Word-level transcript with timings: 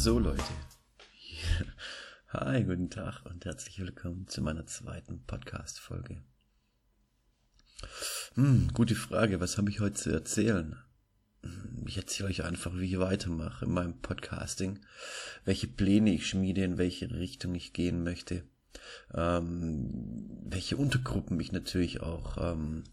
So 0.00 0.20
Leute. 0.20 0.44
Hi, 2.28 2.62
guten 2.62 2.88
Tag 2.88 3.26
und 3.26 3.44
herzlich 3.44 3.80
willkommen 3.80 4.28
zu 4.28 4.42
meiner 4.42 4.64
zweiten 4.64 5.24
Podcast-Folge. 5.26 6.22
Hm, 8.34 8.70
gute 8.74 8.94
Frage, 8.94 9.40
was 9.40 9.58
habe 9.58 9.70
ich 9.70 9.80
heute 9.80 9.94
zu 9.94 10.10
erzählen? 10.10 10.76
Hm, 11.42 11.82
ich 11.88 11.96
erzähle 11.96 12.28
euch 12.28 12.44
einfach, 12.44 12.76
wie 12.76 12.84
ich 12.84 13.00
weitermache 13.00 13.64
in 13.64 13.72
meinem 13.72 14.00
Podcasting, 14.00 14.78
welche 15.44 15.66
Pläne 15.66 16.14
ich 16.14 16.28
schmiede, 16.28 16.62
in 16.62 16.78
welche 16.78 17.10
Richtung 17.10 17.56
ich 17.56 17.72
gehen 17.72 18.04
möchte, 18.04 18.44
ähm, 19.12 20.30
welche 20.44 20.76
Untergruppen 20.76 21.40
ich 21.40 21.50
natürlich 21.50 22.02
auch 22.02 22.36
ähm, 22.38 22.84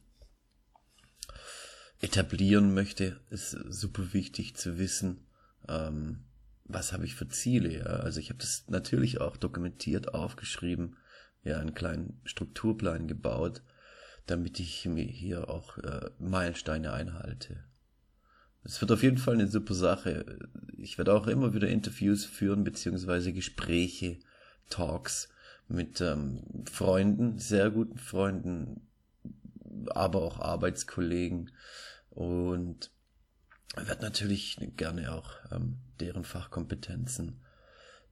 etablieren 2.01 2.73
möchte, 2.73 3.21
ist 3.29 3.51
super 3.51 4.11
wichtig 4.13 4.55
zu 4.55 4.79
wissen. 4.79 5.27
Ähm, 5.69 6.25
was 6.65 6.93
habe 6.93 7.05
ich 7.05 7.15
für 7.15 7.27
Ziele? 7.27 7.77
Ja? 7.77 7.85
Also 7.85 8.19
ich 8.19 8.29
habe 8.29 8.39
das 8.39 8.65
natürlich 8.67 9.21
auch 9.21 9.37
dokumentiert, 9.37 10.13
aufgeschrieben, 10.13 10.97
ja, 11.43 11.59
einen 11.59 11.75
kleinen 11.75 12.19
Strukturplan 12.25 13.07
gebaut, 13.07 13.61
damit 14.25 14.59
ich 14.59 14.85
mir 14.85 15.05
hier 15.05 15.49
auch 15.49 15.77
äh, 15.77 16.09
Meilensteine 16.17 16.91
einhalte. 16.91 17.63
Es 18.63 18.81
wird 18.81 18.91
auf 18.91 19.03
jeden 19.03 19.19
Fall 19.19 19.35
eine 19.35 19.47
super 19.47 19.75
Sache. 19.75 20.39
Ich 20.75 20.97
werde 20.97 21.13
auch 21.13 21.27
immer 21.27 21.53
wieder 21.53 21.67
Interviews 21.67 22.25
führen, 22.25 22.63
beziehungsweise 22.63 23.31
Gespräche, 23.31 24.17
Talks 24.71 25.29
mit 25.67 26.01
ähm, 26.01 26.41
Freunden, 26.65 27.37
sehr 27.37 27.69
guten 27.69 27.99
Freunden, 27.99 28.87
aber 29.89 30.23
auch 30.23 30.39
Arbeitskollegen 30.39 31.51
und 32.09 32.89
werde 33.75 34.01
natürlich 34.01 34.57
gerne 34.77 35.13
auch 35.13 35.31
ähm, 35.51 35.77
deren 35.99 36.23
Fachkompetenzen 36.23 37.41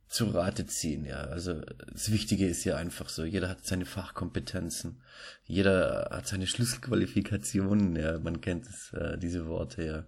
zu 0.07 0.25
Rate 0.25 0.67
ziehen. 0.67 1.05
Ja, 1.05 1.21
also 1.21 1.61
das 1.91 2.11
Wichtige 2.11 2.47
ist 2.47 2.63
ja 2.65 2.75
einfach 2.75 3.09
so, 3.09 3.23
jeder 3.23 3.49
hat 3.49 3.65
seine 3.65 3.85
Fachkompetenzen, 3.85 5.01
jeder 5.45 6.09
hat 6.11 6.27
seine 6.27 6.45
Schlüsselqualifikationen. 6.47 7.95
Ja, 7.95 8.19
man 8.19 8.41
kennt 8.41 8.67
es, 8.67 8.93
äh, 8.93 9.17
diese 9.17 9.47
Worte 9.47 9.83
ja 9.83 10.05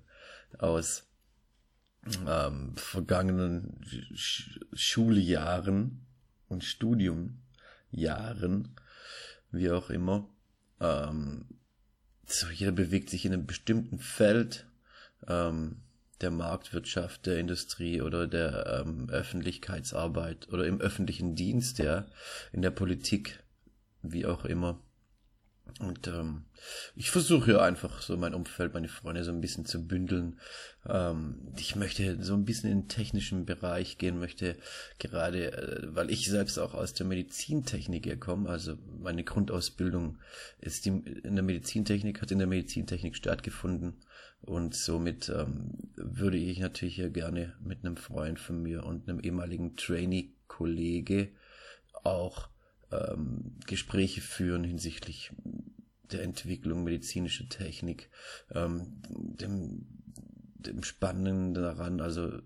aus 0.59 1.07
ähm, 2.27 2.75
vergangenen 2.75 3.81
Sch 4.13 4.59
Schuljahren 4.73 6.05
und 6.47 6.63
Studiumjahren, 6.63 8.75
wie 9.51 9.71
auch 9.71 9.89
immer. 9.89 10.29
Ähm, 10.79 11.47
so, 12.27 12.47
jeder 12.49 12.71
bewegt 12.71 13.09
sich 13.09 13.25
in 13.25 13.33
einem 13.33 13.47
bestimmten 13.47 13.97
Feld 13.99 14.67
ähm, 15.27 15.81
der 16.21 16.31
Marktwirtschaft, 16.31 17.25
der 17.25 17.39
Industrie 17.39 18.01
oder 18.01 18.27
der 18.27 18.83
ähm, 18.85 19.09
Öffentlichkeitsarbeit 19.09 20.47
oder 20.49 20.65
im 20.65 20.79
öffentlichen 20.79 21.35
Dienst, 21.35 21.79
ja, 21.79 22.05
in 22.51 22.61
der 22.61 22.71
Politik, 22.71 23.43
wie 24.01 24.25
auch 24.25 24.45
immer. 24.45 24.79
Und 25.79 26.07
ähm, 26.07 26.45
ich 26.95 27.11
versuche 27.11 27.53
ja 27.53 27.61
einfach 27.61 28.01
so 28.01 28.15
mein 28.15 28.33
Umfeld, 28.33 28.73
meine 28.73 28.87
Freunde 28.87 29.23
so 29.23 29.31
ein 29.31 29.41
bisschen 29.41 29.65
zu 29.65 29.85
bündeln. 29.85 30.39
Ähm, 30.87 31.51
ich 31.57 31.75
möchte 31.75 32.23
so 32.23 32.33
ein 32.33 32.45
bisschen 32.45 32.71
in 32.71 32.81
den 32.81 32.87
technischen 32.87 33.45
Bereich 33.45 33.97
gehen, 33.97 34.19
möchte 34.19 34.55
gerade, 34.99 35.51
äh, 35.51 35.95
weil 35.95 36.11
ich 36.11 36.29
selbst 36.29 36.59
auch 36.59 36.75
aus 36.75 36.93
der 36.93 37.05
Medizintechnik 37.07 38.05
herkomme, 38.05 38.47
also 38.47 38.77
meine 39.01 39.23
Grundausbildung 39.23 40.19
ist 40.59 40.85
die, 40.85 40.89
in 40.89 41.35
der 41.35 41.43
Medizintechnik, 41.43 42.21
hat 42.21 42.31
in 42.31 42.39
der 42.39 42.47
Medizintechnik 42.47 43.15
stattgefunden. 43.15 43.95
Und 44.45 44.75
somit 44.75 45.29
ähm, 45.29 45.71
würde 45.95 46.37
ich 46.37 46.59
natürlich 46.59 46.95
hier 46.95 47.09
gerne 47.09 47.55
mit 47.63 47.83
einem 47.83 47.97
Freund 47.97 48.39
von 48.39 48.61
mir 48.61 48.85
und 48.85 49.09
einem 49.09 49.19
ehemaligen 49.19 49.75
Trainee-Kollege 49.75 51.29
auch 52.03 52.49
ähm, 52.91 53.57
Gespräche 53.65 54.21
führen 54.21 54.63
hinsichtlich 54.63 55.31
der 56.11 56.21
Entwicklung 56.21 56.83
medizinischer 56.83 57.49
Technik, 57.49 58.09
ähm, 58.51 59.01
dem, 59.09 59.87
dem 60.55 60.83
Spannenden 60.83 61.55
daran, 61.55 61.99
also 61.99 62.39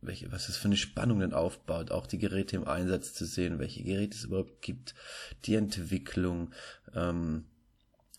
welche, 0.00 0.32
was 0.32 0.48
es 0.48 0.56
für 0.56 0.66
eine 0.66 0.76
Spannung 0.76 1.20
denn 1.20 1.32
aufbaut, 1.32 1.90
auch 1.90 2.06
die 2.06 2.18
Geräte 2.18 2.56
im 2.56 2.66
Einsatz 2.66 3.14
zu 3.14 3.24
sehen, 3.24 3.58
welche 3.58 3.84
Geräte 3.84 4.16
es 4.16 4.24
überhaupt 4.24 4.60
gibt, 4.60 4.94
die 5.44 5.54
Entwicklung. 5.54 6.52
Ähm, 6.94 7.44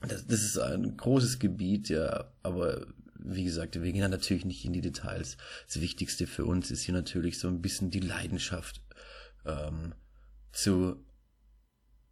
das, 0.01 0.25
das 0.25 0.43
ist 0.43 0.57
ein 0.57 0.97
großes 0.97 1.39
Gebiet, 1.39 1.89
ja, 1.89 2.31
aber 2.43 2.85
wie 3.27 3.43
gesagt, 3.43 3.81
wir 3.81 3.91
gehen 3.91 4.01
da 4.01 4.07
natürlich 4.07 4.45
nicht 4.45 4.65
in 4.65 4.73
die 4.73 4.81
Details. 4.81 5.37
Das 5.67 5.81
Wichtigste 5.81 6.27
für 6.27 6.45
uns 6.45 6.71
ist 6.71 6.83
hier 6.83 6.93
natürlich 6.93 7.39
so 7.39 7.47
ein 7.47 7.61
bisschen 7.61 7.89
die 7.89 7.99
Leidenschaft 7.99 8.81
ähm, 9.45 9.93
zu 10.51 11.03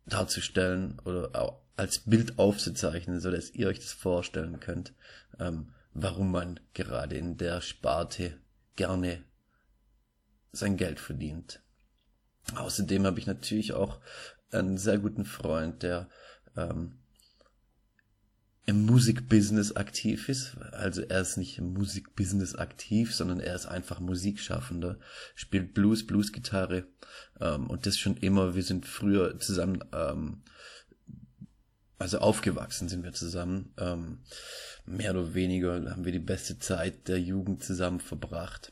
darzustellen 0.05 0.99
oder 1.05 1.61
als 1.75 1.99
Bild 1.99 2.37
aufzuzeichnen, 2.39 3.19
so 3.19 3.31
dass 3.31 3.51
ihr 3.51 3.67
euch 3.67 3.79
das 3.79 3.93
vorstellen 3.93 4.59
könnt, 4.59 4.93
ähm, 5.39 5.73
warum 5.93 6.31
man 6.31 6.59
gerade 6.73 7.15
in 7.15 7.37
der 7.37 7.61
Sparte 7.61 8.37
gerne 8.75 9.23
sein 10.51 10.77
Geld 10.77 10.99
verdient. 10.99 11.61
Außerdem 12.55 13.05
habe 13.05 13.19
ich 13.19 13.27
natürlich 13.27 13.73
auch 13.73 13.99
einen 14.51 14.77
sehr 14.77 14.99
guten 14.99 15.25
Freund, 15.25 15.83
der 15.83 16.09
ähm, 16.55 16.99
im 18.65 18.85
Musikbusiness 18.85 19.75
aktiv 19.75 20.29
ist. 20.29 20.55
Also 20.71 21.01
er 21.01 21.21
ist 21.21 21.37
nicht 21.37 21.57
im 21.57 21.73
Musikbusiness 21.73 22.55
aktiv, 22.55 23.13
sondern 23.13 23.39
er 23.39 23.55
ist 23.55 23.65
einfach 23.65 23.99
Musikschaffender, 23.99 24.99
spielt 25.35 25.73
Blues, 25.73 26.07
Bluesgitarre 26.07 26.87
ähm, 27.41 27.67
und 27.67 27.85
das 27.85 27.97
schon 27.97 28.15
immer. 28.17 28.55
Wir 28.55 28.63
sind 28.63 28.85
früher 28.85 29.37
zusammen, 29.39 29.83
ähm, 29.93 30.43
also 31.97 32.19
aufgewachsen 32.19 32.87
sind 32.87 33.03
wir 33.03 33.13
zusammen. 33.13 33.73
Ähm, 33.77 34.19
mehr 34.85 35.11
oder 35.11 35.33
weniger 35.33 35.89
haben 35.89 36.05
wir 36.05 36.13
die 36.13 36.19
beste 36.19 36.57
Zeit 36.59 37.07
der 37.09 37.19
Jugend 37.19 37.63
zusammen 37.63 37.99
verbracht. 37.99 38.71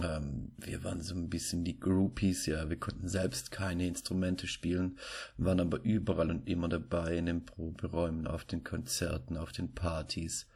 Ähm, 0.00 0.52
wir 0.58 0.84
waren 0.84 1.02
so 1.02 1.14
ein 1.14 1.28
bisschen 1.28 1.64
die 1.64 1.78
Groupies, 1.78 2.46
ja, 2.46 2.70
wir 2.70 2.78
konnten 2.78 3.08
selbst 3.08 3.50
keine 3.50 3.86
Instrumente 3.86 4.46
spielen, 4.46 4.98
waren 5.36 5.60
aber 5.60 5.82
überall 5.82 6.30
und 6.30 6.48
immer 6.48 6.68
dabei 6.68 7.16
in 7.16 7.26
den 7.26 7.44
Proberäumen, 7.44 8.26
auf 8.26 8.44
den 8.44 8.64
Konzerten, 8.64 9.36
auf 9.36 9.52
den 9.52 9.74
Partys. 9.74 10.46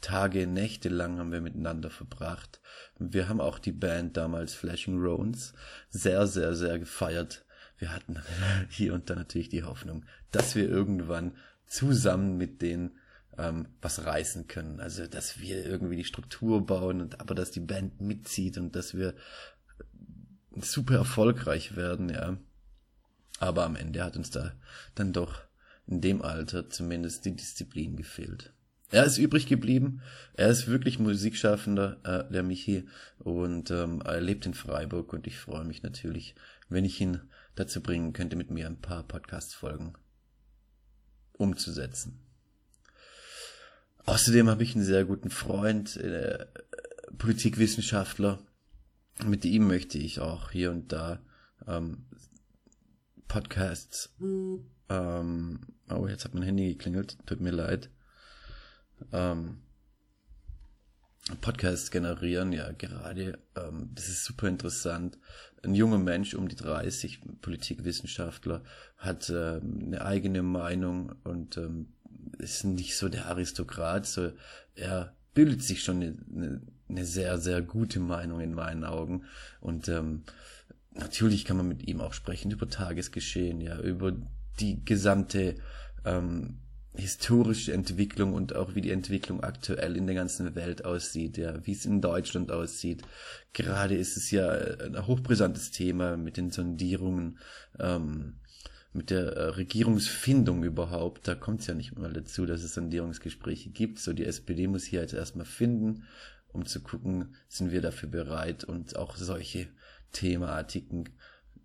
Tage, 0.00 0.46
Nächte 0.46 0.88
lang 0.88 1.18
haben 1.18 1.32
wir 1.32 1.42
miteinander 1.42 1.90
verbracht. 1.90 2.60
Wir 2.98 3.28
haben 3.28 3.40
auch 3.40 3.58
die 3.58 3.72
Band 3.72 4.16
damals 4.16 4.54
Flashing 4.54 4.98
Roans 4.98 5.52
sehr, 5.90 6.26
sehr, 6.26 6.54
sehr 6.54 6.78
gefeiert. 6.78 7.44
Wir 7.76 7.94
hatten 7.94 8.18
hier 8.70 8.94
und 8.94 9.10
da 9.10 9.14
natürlich 9.14 9.50
die 9.50 9.64
Hoffnung, 9.64 10.06
dass 10.30 10.54
wir 10.54 10.68
irgendwann 10.68 11.36
zusammen 11.66 12.38
mit 12.38 12.62
denen 12.62 12.98
ähm, 13.40 13.68
was 13.80 14.04
reißen 14.04 14.46
können. 14.46 14.80
Also, 14.80 15.06
dass 15.06 15.40
wir 15.40 15.64
irgendwie 15.64 15.96
die 15.96 16.04
Struktur 16.04 16.64
bauen 16.64 17.00
und 17.00 17.20
aber 17.20 17.34
dass 17.34 17.50
die 17.50 17.60
Band 17.60 18.00
mitzieht 18.00 18.58
und 18.58 18.76
dass 18.76 18.94
wir 18.94 19.14
super 20.56 20.96
erfolgreich 20.96 21.76
werden, 21.76 22.08
ja. 22.10 22.38
Aber 23.38 23.64
am 23.64 23.76
Ende 23.76 24.04
hat 24.04 24.16
uns 24.16 24.30
da 24.30 24.52
dann 24.94 25.12
doch 25.12 25.40
in 25.86 26.00
dem 26.00 26.22
Alter 26.22 26.68
zumindest 26.68 27.24
die 27.24 27.34
Disziplin 27.34 27.96
gefehlt. 27.96 28.52
Er 28.90 29.04
ist 29.04 29.18
übrig 29.18 29.46
geblieben. 29.46 30.02
Er 30.34 30.48
ist 30.48 30.66
wirklich 30.66 30.98
Musikschaffender, 30.98 31.98
äh, 32.02 32.32
der 32.32 32.42
Michi, 32.42 32.88
und 33.18 33.70
ähm, 33.70 34.02
er 34.04 34.20
lebt 34.20 34.46
in 34.46 34.54
Freiburg 34.54 35.12
und 35.12 35.26
ich 35.26 35.38
freue 35.38 35.64
mich 35.64 35.82
natürlich, 35.82 36.34
wenn 36.68 36.84
ich 36.84 37.00
ihn 37.00 37.20
dazu 37.54 37.82
bringen 37.82 38.12
könnte, 38.12 38.36
mit 38.36 38.50
mir 38.50 38.66
ein 38.66 38.80
paar 38.80 39.04
Podcast-Folgen 39.04 39.94
umzusetzen. 41.32 42.20
Außerdem 44.06 44.48
habe 44.48 44.62
ich 44.62 44.74
einen 44.74 44.84
sehr 44.84 45.04
guten 45.04 45.30
Freund, 45.30 45.96
äh, 45.96 46.46
Politikwissenschaftler. 47.18 48.38
Mit 49.24 49.44
ihm 49.44 49.66
möchte 49.66 49.98
ich 49.98 50.20
auch 50.20 50.50
hier 50.50 50.70
und 50.70 50.92
da 50.92 51.20
ähm, 51.66 52.06
Podcasts. 53.28 54.14
Ähm, 54.88 55.60
oh, 55.88 56.06
jetzt 56.08 56.24
hat 56.24 56.34
mein 56.34 56.42
Handy 56.42 56.68
geklingelt. 56.68 57.18
Tut 57.26 57.40
mir 57.40 57.52
leid. 57.52 57.90
Ähm, 59.12 59.60
Podcasts 61.40 61.90
generieren, 61.90 62.52
ja, 62.52 62.72
gerade. 62.72 63.38
Ähm, 63.54 63.90
das 63.94 64.08
ist 64.08 64.24
super 64.24 64.48
interessant. 64.48 65.18
Ein 65.62 65.74
junger 65.74 65.98
Mensch 65.98 66.34
um 66.34 66.48
die 66.48 66.56
30, 66.56 67.20
Politikwissenschaftler, 67.40 68.64
hat 68.96 69.30
ähm, 69.30 69.80
eine 69.84 70.04
eigene 70.04 70.42
Meinung 70.42 71.14
und 71.22 71.56
ähm, 71.56 71.92
ist 72.38 72.64
nicht 72.64 72.96
so 72.96 73.08
der 73.08 73.26
Aristokrat, 73.26 74.06
so 74.06 74.32
er 74.74 75.14
bildet 75.34 75.62
sich 75.62 75.82
schon 75.82 76.02
eine, 76.02 76.60
eine 76.88 77.04
sehr, 77.04 77.38
sehr 77.38 77.62
gute 77.62 78.00
Meinung 78.00 78.40
in 78.40 78.54
meinen 78.54 78.84
Augen. 78.84 79.24
Und 79.60 79.88
ähm, 79.88 80.22
natürlich 80.92 81.44
kann 81.44 81.56
man 81.56 81.68
mit 81.68 81.86
ihm 81.86 82.00
auch 82.00 82.12
sprechen 82.12 82.50
über 82.50 82.68
Tagesgeschehen, 82.68 83.60
ja, 83.60 83.78
über 83.78 84.12
die 84.58 84.84
gesamte 84.84 85.56
ähm, 86.04 86.58
historische 86.94 87.72
Entwicklung 87.72 88.34
und 88.34 88.56
auch 88.56 88.74
wie 88.74 88.80
die 88.80 88.90
Entwicklung 88.90 89.44
aktuell 89.44 89.96
in 89.96 90.06
der 90.06 90.16
ganzen 90.16 90.54
Welt 90.56 90.84
aussieht, 90.84 91.38
ja, 91.38 91.54
wie 91.64 91.72
es 91.72 91.86
in 91.86 92.00
Deutschland 92.00 92.50
aussieht. 92.50 93.02
Gerade 93.52 93.94
ist 93.94 94.16
es 94.16 94.30
ja 94.30 94.50
ein 94.50 95.06
hochbrisantes 95.06 95.70
Thema 95.70 96.16
mit 96.16 96.36
den 96.36 96.50
Sondierungen, 96.50 97.38
ähm, 97.78 98.39
mit 98.92 99.10
der 99.10 99.36
äh, 99.36 99.42
Regierungsfindung 99.50 100.64
überhaupt. 100.64 101.28
Da 101.28 101.34
kommt 101.34 101.60
es 101.60 101.66
ja 101.66 101.74
nicht 101.74 101.96
mal 101.96 102.12
dazu, 102.12 102.46
dass 102.46 102.62
es 102.62 102.74
Sondierungsgespräche 102.74 103.70
gibt. 103.70 103.98
So 103.98 104.12
die 104.12 104.24
SPD 104.24 104.66
muss 104.66 104.84
hier 104.84 105.00
jetzt 105.00 105.14
erstmal 105.14 105.46
finden, 105.46 106.04
um 106.48 106.66
zu 106.66 106.80
gucken, 106.80 107.36
sind 107.48 107.70
wir 107.70 107.80
dafür 107.80 108.08
bereit 108.08 108.64
und 108.64 108.96
auch 108.96 109.16
solche 109.16 109.68
Thematiken 110.12 111.08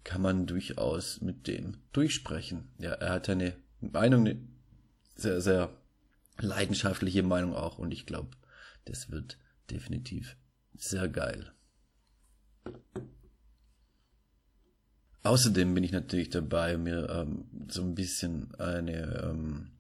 kann 0.04 0.22
man 0.22 0.46
durchaus 0.46 1.22
mit 1.22 1.48
dem 1.48 1.78
durchsprechen. 1.92 2.70
Ja, 2.78 2.92
er 2.92 3.14
hat 3.14 3.30
eine 3.30 3.56
Meinung, 3.82 4.28
eine 4.28 4.40
sehr, 5.16 5.42
sehr 5.42 5.76
leidenschaftliche 6.38 7.24
Meinung 7.24 7.56
auch 7.56 7.80
und 7.80 7.92
ich 7.92 8.06
glaube, 8.06 8.30
das 8.86 9.10
wird 9.10 9.40
definitiv 9.72 10.38
sehr 10.76 11.08
geil. 11.08 11.52
Außerdem 15.26 15.74
bin 15.74 15.84
ich 15.84 15.92
natürlich 15.92 16.30
dabei, 16.30 16.78
mir 16.78 17.10
ähm, 17.10 17.46
so 17.68 17.82
ein 17.82 17.96
bisschen 17.96 18.54
eine 18.60 19.24
ähm, 19.24 19.72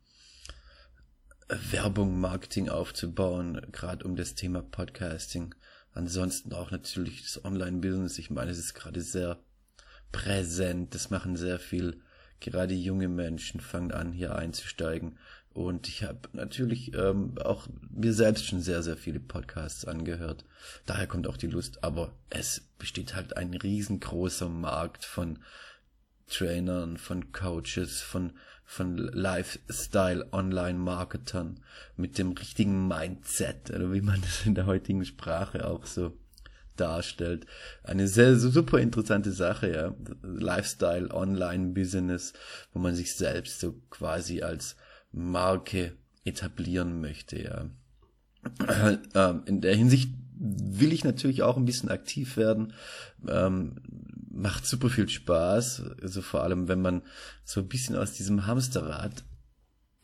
Werbung, 1.69 2.19
Marketing 2.19 2.68
aufzubauen, 2.68 3.62
gerade 3.71 4.06
um 4.06 4.15
das 4.15 4.33
Thema 4.33 4.63
Podcasting. 4.63 5.53
Ansonsten 5.94 6.51
auch 6.51 6.71
natürlich 6.71 7.21
das 7.21 7.45
Online-Business. 7.45 8.18
Ich 8.18 8.31
meine, 8.31 8.50
es 8.50 8.57
ist 8.57 8.74
gerade 8.74 9.01
sehr 9.01 9.38
präsent. 10.12 10.95
Das 10.95 11.12
machen 11.12 11.36
sehr 11.36 11.59
viel. 11.59 12.01
Gerade 12.39 12.74
junge 12.74 13.07
Menschen 13.07 13.59
fangen 13.59 13.91
an, 13.91 14.13
hier 14.13 14.36
einzusteigen. 14.36 15.19
Und 15.55 15.87
ich 15.87 16.03
habe 16.03 16.19
natürlich 16.33 16.93
ähm, 16.95 17.37
auch 17.37 17.67
mir 17.89 18.13
selbst 18.13 18.45
schon 18.45 18.59
sehr, 18.59 18.83
sehr 18.83 18.97
viele 18.97 19.21
Podcasts 19.21 19.85
angehört. 19.85 20.43
Daher 20.85 21.07
kommt 21.07 21.27
auch 21.27 21.37
die 21.37 21.47
Lust. 21.47 21.81
Aber 21.81 22.11
es 22.29 22.67
besteht 22.77 23.15
halt 23.15 23.37
ein 23.37 23.53
riesengroßer 23.53 24.49
Markt 24.49 25.05
von 25.05 25.39
Trainern, 26.27 26.97
von 26.97 27.31
Coaches, 27.31 28.01
von, 28.01 28.33
von 28.65 28.97
Lifestyle-Online-Marketern 28.97 31.61
mit 31.95 32.17
dem 32.17 32.33
richtigen 32.33 32.89
Mindset, 32.89 33.69
oder 33.69 33.93
wie 33.93 34.01
man 34.01 34.19
das 34.19 34.45
in 34.45 34.55
der 34.55 34.65
heutigen 34.65 35.05
Sprache 35.05 35.65
auch 35.65 35.85
so 35.85 36.17
darstellt. 36.75 37.45
Eine 37.81 38.09
sehr 38.09 38.35
super 38.35 38.79
interessante 38.79 39.31
Sache, 39.31 39.71
ja. 39.71 39.95
Lifestyle, 40.21 41.13
Online-Business, 41.13 42.33
wo 42.73 42.79
man 42.79 42.93
sich 42.93 43.15
selbst 43.15 43.61
so 43.61 43.81
quasi 43.89 44.41
als 44.41 44.75
Marke 45.15 45.95
etablieren 46.25 47.00
möchte, 47.01 47.41
ja. 47.41 47.69
Ähm, 49.15 49.41
in 49.45 49.62
der 49.62 49.75
Hinsicht 49.75 50.12
will 50.38 50.94
ich 50.94 51.03
natürlich 51.03 51.41
auch 51.41 51.57
ein 51.57 51.65
bisschen 51.65 51.89
aktiv 51.89 52.38
werden. 52.38 52.73
Ähm, 53.27 53.81
macht 54.29 54.67
super 54.67 54.89
viel 54.89 55.09
Spaß. 55.09 55.83
Also 56.01 56.21
vor 56.21 56.44
allem, 56.44 56.67
wenn 56.67 56.81
man 56.81 57.01
so 57.44 57.62
ein 57.62 57.67
bisschen 57.67 57.95
aus 57.95 58.13
diesem 58.13 58.45
Hamsterrad 58.45 59.23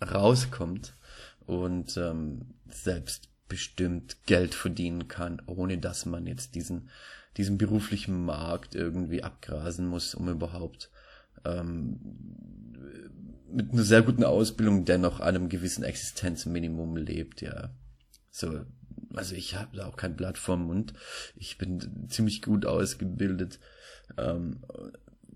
rauskommt 0.01 0.95
und 1.45 1.97
ähm, 1.97 2.55
selbstbestimmt 2.69 4.25
Geld 4.25 4.55
verdienen 4.55 5.07
kann, 5.07 5.41
ohne 5.45 5.77
dass 5.77 6.05
man 6.05 6.25
jetzt 6.25 6.55
diesen, 6.55 6.89
diesen 7.37 7.57
beruflichen 7.59 8.25
Markt 8.25 8.73
irgendwie 8.73 9.23
abgrasen 9.23 9.85
muss, 9.85 10.15
um 10.15 10.29
überhaupt 10.29 10.89
mit 13.53 13.71
einer 13.71 13.83
sehr 13.83 14.01
guten 14.01 14.23
Ausbildung 14.23 14.85
dennoch 14.85 15.19
an 15.19 15.35
einem 15.35 15.49
gewissen 15.49 15.83
Existenzminimum 15.83 16.97
lebt, 16.97 17.41
ja. 17.41 17.71
So, 18.29 18.61
also 19.13 19.35
ich 19.35 19.55
habe 19.55 19.77
da 19.77 19.87
auch 19.87 19.97
kein 19.97 20.15
Blatt 20.15 20.37
vorm 20.37 20.67
Mund. 20.67 20.93
Ich 21.35 21.57
bin 21.57 22.07
ziemlich 22.09 22.41
gut 22.41 22.65
ausgebildet, 22.65 23.59
ähm, 24.17 24.61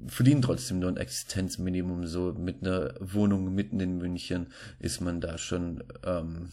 verdiene 0.07 0.41
trotzdem 0.41 0.79
nur 0.79 0.89
ein 0.89 0.97
Existenzminimum. 0.97 2.07
So 2.07 2.33
mit 2.33 2.62
einer 2.62 2.95
Wohnung 3.00 3.53
mitten 3.53 3.79
in 3.79 3.97
München 3.97 4.47
ist 4.79 5.01
man 5.01 5.21
da 5.21 5.38
schon 5.38 5.83
ähm, 6.03 6.50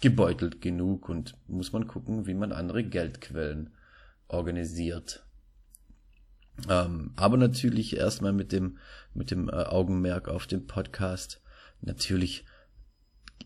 gebeutelt 0.00 0.60
genug 0.60 1.08
und 1.08 1.34
muss 1.46 1.72
man 1.72 1.86
gucken, 1.86 2.26
wie 2.26 2.34
man 2.34 2.52
andere 2.52 2.84
Geldquellen 2.84 3.70
organisiert. 4.28 5.24
Ähm, 6.68 7.12
aber 7.16 7.36
natürlich 7.36 7.96
erstmal 7.96 8.32
mit 8.32 8.52
dem, 8.52 8.78
mit 9.12 9.30
dem 9.30 9.48
äh, 9.48 9.52
Augenmerk 9.52 10.28
auf 10.28 10.46
den 10.46 10.66
Podcast. 10.66 11.42
Natürlich 11.80 12.44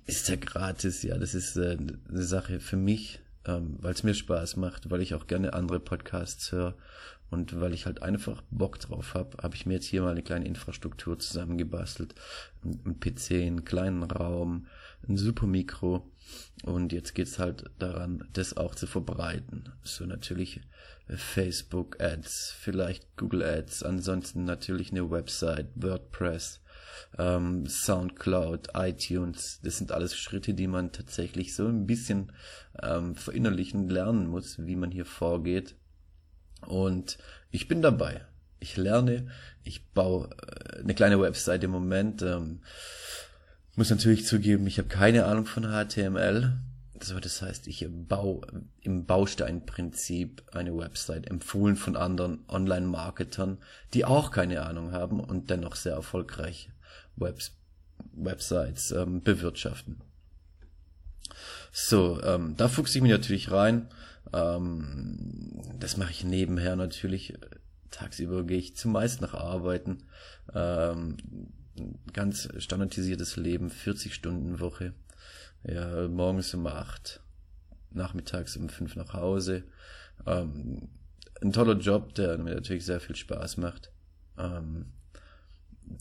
ist 0.06 0.28
er 0.30 0.36
gratis, 0.36 1.02
ja, 1.02 1.18
das 1.18 1.34
ist 1.34 1.56
äh, 1.56 1.76
eine 1.78 2.22
Sache 2.22 2.60
für 2.60 2.76
mich, 2.76 3.20
ähm, 3.44 3.76
weil 3.80 3.92
es 3.92 4.02
mir 4.02 4.14
Spaß 4.14 4.56
macht, 4.56 4.90
weil 4.90 5.02
ich 5.02 5.14
auch 5.14 5.26
gerne 5.26 5.52
andere 5.52 5.80
Podcasts 5.80 6.52
höre 6.52 6.76
und 7.30 7.60
weil 7.60 7.74
ich 7.74 7.86
halt 7.86 8.02
einfach 8.02 8.42
Bock 8.50 8.78
drauf 8.78 9.14
habe, 9.14 9.36
habe 9.42 9.54
ich 9.54 9.66
mir 9.66 9.74
jetzt 9.74 9.86
hier 9.86 10.02
mal 10.02 10.12
eine 10.12 10.22
kleine 10.22 10.46
Infrastruktur 10.46 11.18
zusammengebastelt. 11.18 12.14
Ein 12.64 12.98
PC, 12.98 13.32
einen 13.32 13.64
kleinen 13.64 14.02
Raum, 14.02 14.66
ein 15.06 15.16
super 15.18 15.46
Mikro 15.46 16.10
und 16.62 16.92
jetzt 16.92 17.14
geht's 17.14 17.38
halt 17.38 17.64
daran, 17.78 18.26
das 18.32 18.56
auch 18.56 18.74
zu 18.74 18.86
verbreiten. 18.86 19.70
So 19.82 20.06
natürlich 20.06 20.62
Facebook 21.16 22.00
Ads, 22.00 22.54
vielleicht 22.58 23.16
Google 23.16 23.42
Ads, 23.42 23.82
ansonsten 23.82 24.44
natürlich 24.44 24.90
eine 24.90 25.10
Website, 25.10 25.68
WordPress, 25.74 26.60
ähm, 27.18 27.66
Soundcloud, 27.66 28.68
iTunes. 28.74 29.60
Das 29.62 29.78
sind 29.78 29.92
alles 29.92 30.16
Schritte, 30.16 30.54
die 30.54 30.66
man 30.66 30.92
tatsächlich 30.92 31.54
so 31.54 31.66
ein 31.66 31.86
bisschen 31.86 32.32
ähm, 32.82 33.14
verinnerlichen 33.14 33.88
lernen 33.88 34.26
muss, 34.28 34.58
wie 34.66 34.76
man 34.76 34.90
hier 34.90 35.06
vorgeht. 35.06 35.76
Und 36.66 37.18
ich 37.50 37.68
bin 37.68 37.82
dabei. 37.82 38.26
Ich 38.60 38.76
lerne, 38.76 39.28
ich 39.62 39.88
baue 39.90 40.30
äh, 40.42 40.80
eine 40.80 40.94
kleine 40.94 41.20
Website 41.20 41.64
im 41.64 41.70
Moment. 41.70 42.22
Ähm, 42.22 42.60
muss 43.76 43.90
natürlich 43.90 44.26
zugeben, 44.26 44.66
ich 44.66 44.78
habe 44.78 44.88
keine 44.88 45.24
Ahnung 45.26 45.46
von 45.46 45.64
HTML. 45.64 46.58
Also 46.98 47.20
das 47.20 47.42
heißt, 47.42 47.68
ich 47.68 47.86
baue 47.88 48.46
im 48.80 49.06
Bausteinprinzip 49.06 50.42
eine 50.52 50.76
Website, 50.76 51.28
empfohlen 51.28 51.76
von 51.76 51.96
anderen 51.96 52.40
Online-Marketern, 52.48 53.58
die 53.94 54.04
auch 54.04 54.30
keine 54.30 54.62
Ahnung 54.62 54.92
haben 54.92 55.20
und 55.20 55.50
dennoch 55.50 55.76
sehr 55.76 55.94
erfolgreich 55.94 56.70
Webs 57.16 57.54
Websites 58.12 58.92
ähm, 58.92 59.22
bewirtschaften. 59.22 60.00
So, 61.72 62.20
ähm, 62.22 62.54
da 62.56 62.68
fuchse 62.68 62.98
ich 62.98 63.02
mich 63.02 63.12
natürlich 63.12 63.50
rein. 63.50 63.88
Ähm, 64.32 65.60
das 65.78 65.96
mache 65.96 66.10
ich 66.10 66.24
nebenher 66.24 66.76
natürlich. 66.76 67.34
Tagsüber 67.90 68.44
gehe 68.44 68.58
ich 68.58 68.76
zumeist 68.76 69.20
nach 69.20 69.34
Arbeiten. 69.34 70.04
Ähm, 70.54 71.16
ganz 72.12 72.48
standardisiertes 72.58 73.36
Leben, 73.36 73.70
40 73.70 74.14
Stunden 74.14 74.60
Woche. 74.60 74.92
Ja, 75.64 76.08
morgens 76.08 76.54
um 76.54 76.66
acht, 76.66 77.20
nachmittags 77.90 78.56
um 78.56 78.68
fünf 78.68 78.96
nach 78.96 79.12
Hause. 79.12 79.64
Ähm, 80.26 80.88
ein 81.40 81.52
toller 81.52 81.78
Job, 81.78 82.14
der 82.14 82.38
mir 82.38 82.54
natürlich 82.54 82.84
sehr 82.84 83.00
viel 83.00 83.16
Spaß 83.16 83.56
macht. 83.58 83.92
Ähm, 84.38 84.86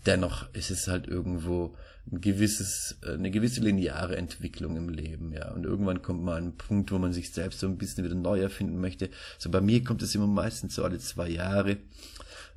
dennoch 0.06 0.54
ist 0.54 0.72
es 0.72 0.88
halt 0.88 1.08
irgendwo 1.08 1.76
ein 2.12 2.22
gewisses, 2.22 2.98
eine 3.04 3.32
gewisse 3.32 3.62
lineare 3.62 4.16
Entwicklung 4.16 4.78
im 4.78 4.90
Leben, 4.90 5.34
ja. 5.34 5.52
Und 5.52 5.66
irgendwann 5.66 6.02
kommt 6.02 6.24
mal 6.24 6.42
ein 6.42 6.56
Punkt, 6.56 6.92
wo 6.92 6.98
man 6.98 7.14
sich 7.14 7.32
selbst 7.32 7.60
so 7.60 7.68
ein 7.68 7.78
bisschen 7.78 8.06
wieder 8.06 8.16
neu 8.16 8.40
erfinden 8.40 8.80
möchte. 8.80 9.10
So 9.38 9.50
bei 9.50 9.62
mir 9.62 9.84
kommt 9.84 10.02
es 10.02 10.16
immer 10.16 10.28
meistens 10.28 10.76
so 10.76 10.84
alle 10.84 11.00
zwei 11.00 11.30
Jahre. 11.30 11.78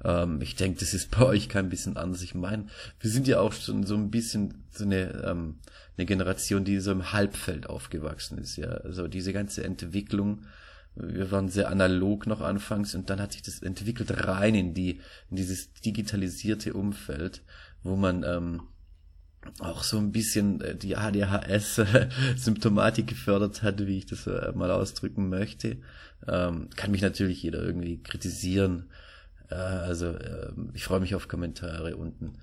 Ähm, 0.05 0.41
ich 0.41 0.57
denke, 0.57 0.81
das 0.81 0.95
ist 0.95 1.11
bei 1.11 1.23
euch 1.27 1.49
kein 1.49 1.69
bisschen 1.69 1.97
anders. 1.97 2.23
Ich 2.23 2.35
meine, 2.35 2.67
wir 3.01 3.11
sind 3.11 3.29
ja 3.29 3.41
auch 3.41 3.53
schon 3.53 3.85
so 3.85 3.95
ein 3.95 4.11
bisschen 4.11 4.65
so 4.71 4.85
eine, 4.85 5.25
ähm, 5.25 5.59
eine 5.97 6.07
Generation, 6.07 6.65
die 6.65 6.79
so 6.79 6.93
im 6.93 7.13
Halbfeld 7.13 7.69
aufgewachsen 7.69 8.39
ist, 8.39 8.57
ja. 8.57 8.69
Also 8.69 9.09
diese 9.09 9.33
ganze 9.33 9.65
Entwicklung, 9.65 10.47
wir 10.97 11.31
waren 11.31 11.49
sehr 11.49 11.71
analog 11.71 12.27
noch 12.27 12.41
anfangs 12.41 12.95
und 12.95 13.11
dann 13.11 13.21
hat 13.21 13.33
sich 13.33 13.43
das 13.43 13.63
entwickelt 13.63 14.27
rein 14.27 14.55
in 14.55 14.75
die 14.75 15.01
in 15.31 15.37
dieses 15.37 15.73
digitalisierte 15.73 16.75
Umfeld, 16.75 17.43
wo 17.83 17.97
man 17.97 18.25
ähm, 18.25 18.63
auch 19.59 19.83
so 19.83 19.99
ein 19.99 20.13
bisschen 20.13 20.61
äh, 20.61 20.77
die 20.77 20.97
ADHS-Symptomatik 20.97 23.07
gefördert 23.07 23.63
hat, 23.63 23.87
wie 23.87 23.99
ich 23.99 24.07
das 24.07 24.27
äh, 24.27 24.53
mal 24.55 24.71
ausdrücken 24.71 25.29
möchte. 25.29 25.77
Ähm, 26.29 26.69
kann 26.77 26.91
mich 26.91 27.03
natürlich 27.03 27.43
jeder 27.43 27.63
irgendwie 27.63 28.03
kritisieren. 28.03 28.91
Äh, 29.51 29.55
also 29.55 30.07
äh, 30.07 30.53
ich 30.75 30.85
freue 30.85 31.01
mich 31.01 31.15
auf 31.15 31.29
Kommentare 31.29 31.97
unten. 31.97 32.39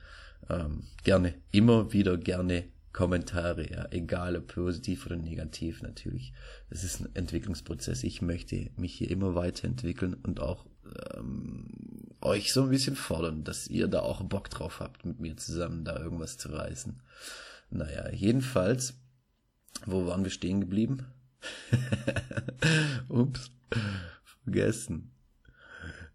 Ähm, 0.49 0.83
gerne, 1.03 1.33
immer 1.51 1.91
wieder 1.93 2.17
gerne 2.17 2.65
Kommentare, 2.93 3.69
ja, 3.69 3.87
egal 3.91 4.35
ob 4.35 4.47
positiv 4.47 5.05
oder 5.05 5.17
negativ 5.17 5.83
natürlich. 5.83 6.33
Es 6.69 6.83
ist 6.83 7.01
ein 7.01 7.15
Entwicklungsprozess. 7.15 8.03
Ich 8.03 8.21
möchte 8.21 8.71
mich 8.75 8.95
hier 8.95 9.11
immer 9.11 9.35
weiterentwickeln 9.35 10.15
und 10.15 10.39
auch 10.39 10.65
ähm, 11.15 11.67
euch 12.21 12.53
so 12.53 12.63
ein 12.63 12.69
bisschen 12.69 12.95
fordern, 12.95 13.43
dass 13.43 13.67
ihr 13.67 13.87
da 13.87 13.99
auch 13.99 14.23
Bock 14.23 14.49
drauf 14.49 14.79
habt, 14.79 15.05
mit 15.05 15.19
mir 15.19 15.37
zusammen 15.37 15.85
da 15.85 15.99
irgendwas 15.99 16.37
zu 16.37 16.49
reißen. 16.49 16.99
Naja, 17.69 18.09
jedenfalls, 18.11 18.95
wo 19.85 20.07
waren 20.07 20.23
wir 20.23 20.31
stehen 20.31 20.61
geblieben? 20.61 21.05
Ups, 23.09 23.51
vergessen. 24.43 25.11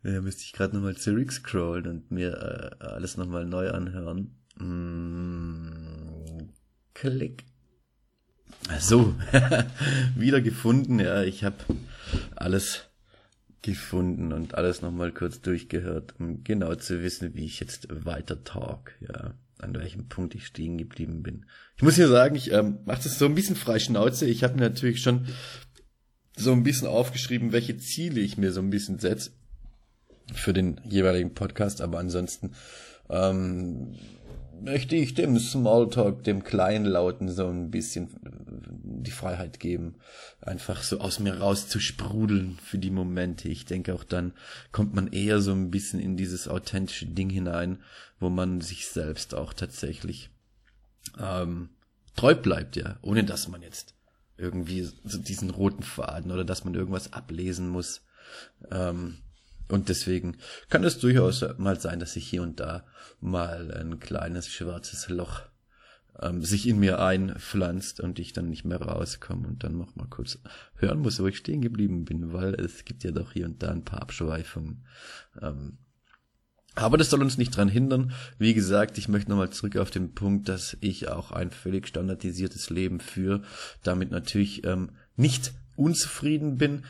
Ja, 0.05 0.21
müsste 0.21 0.43
ich 0.43 0.53
gerade 0.53 0.75
nochmal 0.75 0.97
zurückscrollen 0.97 1.87
und 1.87 2.11
mir 2.11 2.77
äh, 2.81 2.85
alles 2.85 3.17
nochmal 3.17 3.47
neu 3.47 3.71
anhören. 3.71 4.35
Mm, 4.59 6.49
klick. 6.93 7.45
So, 8.81 9.15
wieder 10.17 10.41
gefunden. 10.41 10.99
Ja, 10.99 11.23
ich 11.23 11.45
habe 11.45 11.57
alles 12.35 12.89
gefunden 13.63 14.33
und 14.33 14.57
alles 14.57 14.83
nochmal 14.83 15.13
kurz 15.13 15.41
durchgehört, 15.41 16.15
um 16.19 16.43
genau 16.43 16.75
zu 16.75 17.01
wissen, 17.01 17.35
wie 17.35 17.45
ich 17.45 17.61
jetzt 17.61 17.87
weiter 18.05 18.43
talk. 18.43 18.95
Ja, 19.01 19.35
an 19.59 19.75
welchem 19.75 20.09
Punkt 20.09 20.35
ich 20.35 20.47
stehen 20.47 20.79
geblieben 20.79 21.23
bin. 21.23 21.47
Ich 21.77 21.85
muss 21.85 21.95
hier 21.95 22.09
sagen, 22.09 22.35
ich 22.35 22.51
ähm, 22.51 22.81
mache 22.87 23.05
das 23.05 23.21
so 23.21 23.27
ein 23.27 23.37
bisschen 23.37 23.55
frei 23.55 23.79
Schnauze. 23.79 24.27
Ich 24.27 24.43
habe 24.43 24.55
mir 24.55 24.63
natürlich 24.63 25.01
schon 25.01 25.29
so 26.37 26.51
ein 26.51 26.65
bisschen 26.65 26.89
aufgeschrieben, 26.89 27.53
welche 27.53 27.77
Ziele 27.77 28.21
ich 28.21 28.37
mir 28.37 28.51
so 28.51 28.61
ein 28.61 28.71
bisschen 28.71 28.99
setze 28.99 29.31
für 30.33 30.53
den 30.53 30.81
jeweiligen 30.85 31.35
Podcast, 31.35 31.81
aber 31.81 31.99
ansonsten 31.99 32.53
ähm, 33.09 33.95
möchte 34.63 34.97
ich 34.97 35.15
dem 35.15 35.39
Smalltalk, 35.39 36.25
dem 36.25 36.45
Kleinlauten 36.45 37.29
so 37.29 37.49
ein 37.49 37.71
bisschen 37.71 38.09
die 39.03 39.11
Freiheit 39.11 39.61
geben, 39.61 39.97
einfach 40.41 40.83
so 40.83 41.01
aus 41.01 41.19
mir 41.19 41.39
raus 41.39 41.69
zu 41.69 41.81
sprudeln 41.81 42.59
für 42.63 42.79
die 42.79 42.91
Momente. 42.91 43.49
Ich 43.49 43.65
denke 43.65 43.95
auch 43.95 44.05
dann 44.05 44.33
kommt 44.71 44.95
man 44.95 45.09
eher 45.09 45.41
so 45.41 45.53
ein 45.53 45.71
bisschen 45.71 46.01
in 46.01 46.17
dieses 46.17 46.49
authentische 46.49 47.07
Ding 47.07 47.31
hinein, 47.31 47.79
wo 48.21 48.29
man 48.31 48.61
sich 48.61 48.87
selbst 48.89 49.35
auch 49.35 49.53
tatsächlich 49.53 50.31
ähm, 51.19 51.71
treu 52.17 52.35
bleibt, 52.35 52.77
ja, 52.77 52.99
ohne 53.03 53.25
dass 53.25 53.49
man 53.49 53.63
jetzt 53.63 53.95
irgendwie 54.37 54.83
so 54.83 55.19
diesen 55.19 55.51
roten 55.51 55.83
Faden 55.83 56.31
oder 56.31 56.45
dass 56.45 56.65
man 56.65 56.75
irgendwas 56.75 57.13
ablesen 57.13 57.69
muss. 57.69 58.03
Ähm, 58.71 59.19
und 59.73 59.89
deswegen 59.89 60.37
kann 60.69 60.85
es 60.85 60.99
durchaus 60.99 61.43
mal 61.57 61.81
sein, 61.81 61.99
dass 61.99 62.13
sich 62.13 62.29
hier 62.29 62.43
und 62.43 62.61
da 62.61 62.85
mal 63.23 63.73
ein 63.73 64.01
kleines 64.01 64.51
schwarzes 64.51 65.09
Loch 65.09 65.41
ähm, 66.21 66.43
sich 66.43 66.69
in 66.69 66.79
mir 66.79 67.01
einpflanzt 67.01 68.01
und 68.01 68.19
ich 68.19 68.35
dann 68.35 68.51
nicht 68.51 68.67
mehr 68.67 68.83
rauskomme 68.83 69.49
und 69.49 69.65
dann 69.65 69.79
noch 69.79 69.97
mal 69.97 70.09
kurz 70.09 70.39
hören 70.77 70.99
muss, 70.99 71.21
wo 71.21 71.27
ich 71.27 71.39
stehen 71.39 71.63
geblieben 71.63 72.05
bin, 72.05 72.35
weil 72.35 72.53
es 72.55 72.85
gibt 72.85 73.03
ja 73.03 73.13
doch 73.13 73.33
hier 73.33 73.47
und 73.47 73.63
da 73.63 73.71
ein 73.71 73.83
paar 73.83 74.03
Abschweifungen. 74.03 74.85
Ähm, 75.41 75.79
aber 76.75 76.99
das 76.99 77.09
soll 77.09 77.23
uns 77.23 77.39
nicht 77.39 77.57
dran 77.57 77.69
hindern. 77.69 78.13
Wie 78.39 78.53
gesagt, 78.53 78.99
ich 78.99 79.09
möchte 79.09 79.31
nochmal 79.31 79.51
zurück 79.51 79.79
auf 79.79 79.91
den 79.91 80.13
Punkt, 80.13 80.51
dass 80.51 80.77
ich 80.81 81.09
auch 81.09 81.33
ein 81.33 81.51
völlig 81.51 81.89
standardisiertes 81.89 82.69
Leben 82.69 83.01
führe, 83.01 83.41
damit 83.83 84.11
natürlich 84.11 84.67
ähm, 84.67 84.91
nicht 85.17 85.55
unzufrieden 85.77 86.57
bin, 86.57 86.85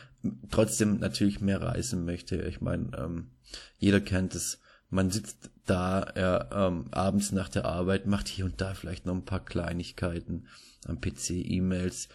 trotzdem 0.50 0.98
natürlich 0.98 1.40
mehr 1.40 1.60
reisen 1.60 2.04
möchte. 2.04 2.36
Ich 2.42 2.60
meine, 2.60 2.90
ähm, 2.96 3.30
jeder 3.78 4.00
kennt 4.00 4.34
es. 4.34 4.60
Man 4.90 5.10
sitzt 5.10 5.50
da 5.66 6.02
äh, 6.02 6.66
ähm, 6.66 6.86
abends 6.90 7.32
nach 7.32 7.48
der 7.48 7.64
Arbeit, 7.64 8.06
macht 8.06 8.28
hier 8.28 8.44
und 8.44 8.60
da 8.60 8.74
vielleicht 8.74 9.06
noch 9.06 9.14
ein 9.14 9.24
paar 9.24 9.44
Kleinigkeiten 9.44 10.46
am 10.86 11.00
PC, 11.00 11.30
E-Mails, 11.30 12.08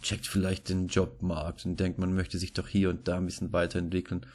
checkt 0.00 0.26
vielleicht 0.26 0.68
den 0.68 0.88
Jobmarkt 0.88 1.66
und 1.66 1.78
denkt, 1.78 1.98
man 1.98 2.14
möchte 2.14 2.38
sich 2.38 2.52
doch 2.54 2.68
hier 2.68 2.90
und 2.90 3.06
da 3.06 3.18
ein 3.18 3.26
bisschen 3.26 3.52
weiterentwickeln, 3.52 4.26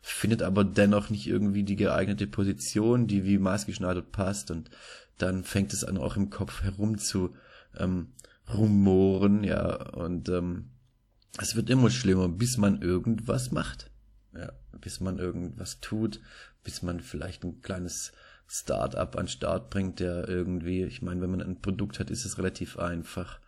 findet 0.00 0.42
aber 0.42 0.64
dennoch 0.64 1.10
nicht 1.10 1.26
irgendwie 1.26 1.64
die 1.64 1.76
geeignete 1.76 2.26
Position, 2.26 3.06
die 3.08 3.24
wie 3.24 3.38
maßgeschneidert 3.38 4.12
passt 4.12 4.50
und 4.50 4.70
dann 5.18 5.44
fängt 5.44 5.72
es 5.72 5.84
an, 5.84 5.98
auch 5.98 6.16
im 6.16 6.30
Kopf 6.30 6.62
herum 6.62 6.98
zu 6.98 7.34
ähm, 7.76 8.08
rumoren, 8.52 9.44
ja, 9.44 9.74
und 9.92 10.28
ähm, 10.28 10.70
es 11.38 11.56
wird 11.56 11.70
immer 11.70 11.90
schlimmer, 11.90 12.28
bis 12.28 12.56
man 12.56 12.82
irgendwas 12.82 13.50
macht. 13.50 13.90
Ja, 14.36 14.52
bis 14.80 15.00
man 15.00 15.18
irgendwas 15.18 15.80
tut, 15.80 16.20
bis 16.64 16.82
man 16.82 17.00
vielleicht 17.00 17.44
ein 17.44 17.60
kleines 17.60 18.12
Start-up 18.46 19.16
an 19.16 19.28
Start 19.28 19.70
bringt, 19.70 20.00
der 20.00 20.28
irgendwie, 20.28 20.82
ich 20.84 21.02
meine, 21.02 21.20
wenn 21.20 21.30
man 21.30 21.42
ein 21.42 21.60
Produkt 21.60 21.98
hat, 22.00 22.10
ist 22.10 22.24
es 22.24 22.38
relativ 22.38 22.78
einfach. 22.78 23.38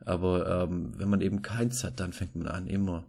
Aber 0.00 0.62
ähm, 0.62 0.92
wenn 0.98 1.08
man 1.08 1.20
eben 1.20 1.42
keins 1.42 1.82
hat, 1.82 1.98
dann 2.00 2.12
fängt 2.12 2.36
man 2.36 2.46
an, 2.46 2.66
immer 2.66 3.04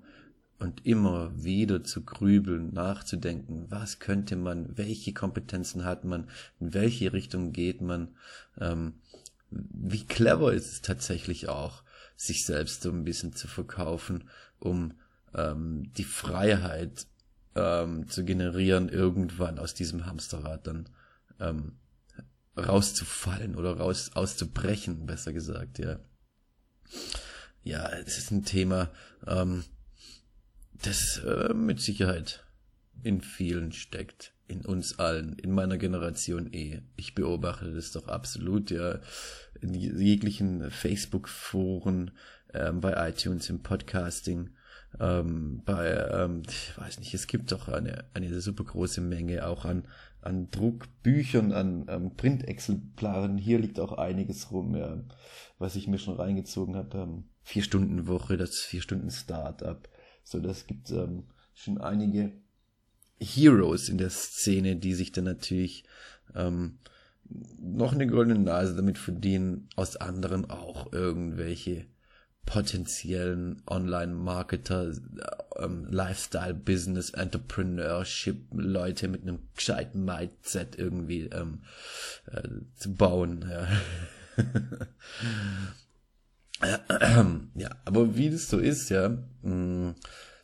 und 0.60 0.86
immer 0.86 1.32
wieder 1.36 1.84
zu 1.84 2.04
grübeln, 2.04 2.74
nachzudenken, 2.74 3.66
was 3.70 4.00
könnte 4.00 4.36
man, 4.36 4.78
welche 4.78 5.14
Kompetenzen 5.14 5.84
hat 5.84 6.06
man, 6.06 6.30
in 6.60 6.74
welche 6.74 7.12
Richtung 7.12 7.52
geht 7.52 7.82
man, 7.82 8.16
ähm, 8.60 8.94
wie 9.52 10.06
clever 10.06 10.54
ist 10.54 10.72
es 10.72 10.82
tatsächlich 10.82 11.50
auch, 11.50 11.84
sich 12.16 12.46
selbst 12.46 12.82
so 12.82 12.90
ein 12.90 13.04
bisschen 13.04 13.34
zu 13.34 13.48
verkaufen, 13.48 14.30
um 14.60 14.94
ähm, 15.34 15.92
die 15.94 16.04
Freiheit 16.04 17.08
ähm, 17.56 18.08
zu 18.08 18.24
generieren, 18.24 18.90
irgendwann 18.90 19.60
aus 19.60 19.74
diesem 19.74 20.06
Hamsterrad 20.06 20.68
dann 20.68 20.90
ähm, 21.40 21.78
rauszufallen 22.58 23.56
oder 23.56 23.78
raus 23.78 24.12
auszubrechen, 24.14 25.06
besser 25.06 25.34
gesagt, 25.34 25.80
ja. 25.80 26.00
Ja, 27.64 27.90
es 27.90 28.18
ist 28.18 28.32
ein 28.32 28.46
Thema, 28.46 28.92
ähm, 29.26 29.64
das 30.74 31.18
äh, 31.26 31.54
mit 31.54 31.82
Sicherheit 31.82 32.46
in 33.02 33.22
vielen 33.22 33.72
steckt, 33.72 34.35
in 34.48 34.66
uns 34.66 35.00
allen, 35.00 35.34
in 35.40 35.52
meiner 35.52 35.78
Generation 35.78 36.52
eh. 36.54 36.82
Ich 36.96 37.16
beobachte 37.16 37.74
das 37.74 37.92
doch 37.92 38.08
absolut, 38.08 38.72
ja, 38.72 39.00
in 39.62 39.74
jeglichen 39.74 40.70
Facebook-Foren, 40.70 42.12
ähm, 42.54 42.82
bei 42.82 43.10
iTunes, 43.10 43.50
im 43.50 43.62
Podcasting, 43.64 44.52
ähm, 45.00 45.62
bei, 45.66 45.90
ähm, 46.12 46.44
ich 46.48 46.78
weiß 46.78 47.00
nicht, 47.00 47.14
es 47.14 47.28
gibt 47.28 47.52
doch 47.52 47.68
eine, 47.68 48.06
eine 48.14 48.40
super 48.40 48.64
große 48.64 49.02
Menge 49.02 49.46
auch 49.46 49.66
an, 49.66 49.88
an 50.22 50.50
Druckbüchern, 50.52 51.52
an 51.52 51.86
ähm, 51.90 52.16
Printexemplaren. 52.16 53.38
Hier 53.38 53.60
liegt 53.60 53.80
auch 53.80 53.94
einiges 53.94 54.52
rum, 54.52 54.76
ja, 54.76 55.04
was 55.60 55.76
ich 55.76 55.88
mir 55.88 56.00
schon 56.00 56.16
reingezogen 56.16 56.76
habe. 56.76 56.98
Ähm, 56.98 57.24
vier 57.44 57.64
Stunden 57.64 58.08
Woche, 58.08 58.38
das 58.38 58.60
vier 58.60 58.82
Stunden 58.82 59.12
Startup. 59.12 59.88
So, 60.24 60.40
das 60.40 60.66
gibt 60.66 60.90
ähm, 60.92 61.26
schon 61.54 61.80
einige 61.80 62.32
Heroes 63.20 63.90
in 63.90 63.98
der 63.98 64.10
Szene, 64.10 64.76
die 64.76 64.94
sich 64.94 65.12
dann 65.12 65.26
natürlich 65.26 65.84
ähm, 66.36 66.80
noch 67.60 67.94
eine 67.94 68.08
goldene 68.08 68.40
Nase 68.40 68.76
damit 68.76 68.98
verdienen, 68.98 69.70
aus 69.76 69.96
anderen 69.96 70.50
auch 70.50 70.92
irgendwelche 70.94 71.86
potenziellen 72.46 73.64
Online-Marketer, 73.66 74.94
ähm, 75.58 75.88
Lifestyle-Business, 75.90 77.10
Entrepreneurship, 77.12 78.46
Leute 78.54 79.08
mit 79.08 79.24
einem 79.24 79.40
gescheiten 79.56 80.06
Mindset 80.06 80.78
irgendwie 80.78 81.24
ähm, 81.28 81.64
äh, 82.28 82.48
zu 82.76 82.94
bauen. 82.94 83.46
Ja. 83.50 83.68
ja, 87.56 87.70
aber 87.86 88.16
wie 88.16 88.30
das 88.30 88.48
so 88.50 88.60
ist, 88.60 88.90
ja, 88.90 89.10
mh, 89.42 89.56
mm, 89.56 89.96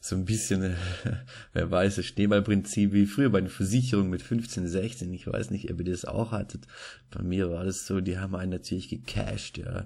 so 0.03 0.15
ein 0.15 0.25
bisschen, 0.25 0.75
wer 1.53 1.69
weiß, 1.69 1.97
das 1.97 2.05
Schneeballprinzip 2.05 2.91
wie 2.91 3.05
früher 3.05 3.29
bei 3.29 3.39
den 3.39 3.49
Versicherungen 3.49 4.09
mit 4.09 4.23
15, 4.23 4.67
16. 4.67 5.13
Ich 5.13 5.27
weiß 5.27 5.51
nicht, 5.51 5.71
ob 5.71 5.79
ihr 5.79 5.91
das 5.91 6.05
auch 6.05 6.31
hattet. 6.31 6.65
Bei 7.11 7.21
mir 7.21 7.51
war 7.51 7.63
das 7.65 7.85
so, 7.85 8.01
die 8.01 8.17
haben 8.17 8.35
einen 8.35 8.51
natürlich 8.51 8.89
gecasht, 8.89 9.59
ja. 9.59 9.85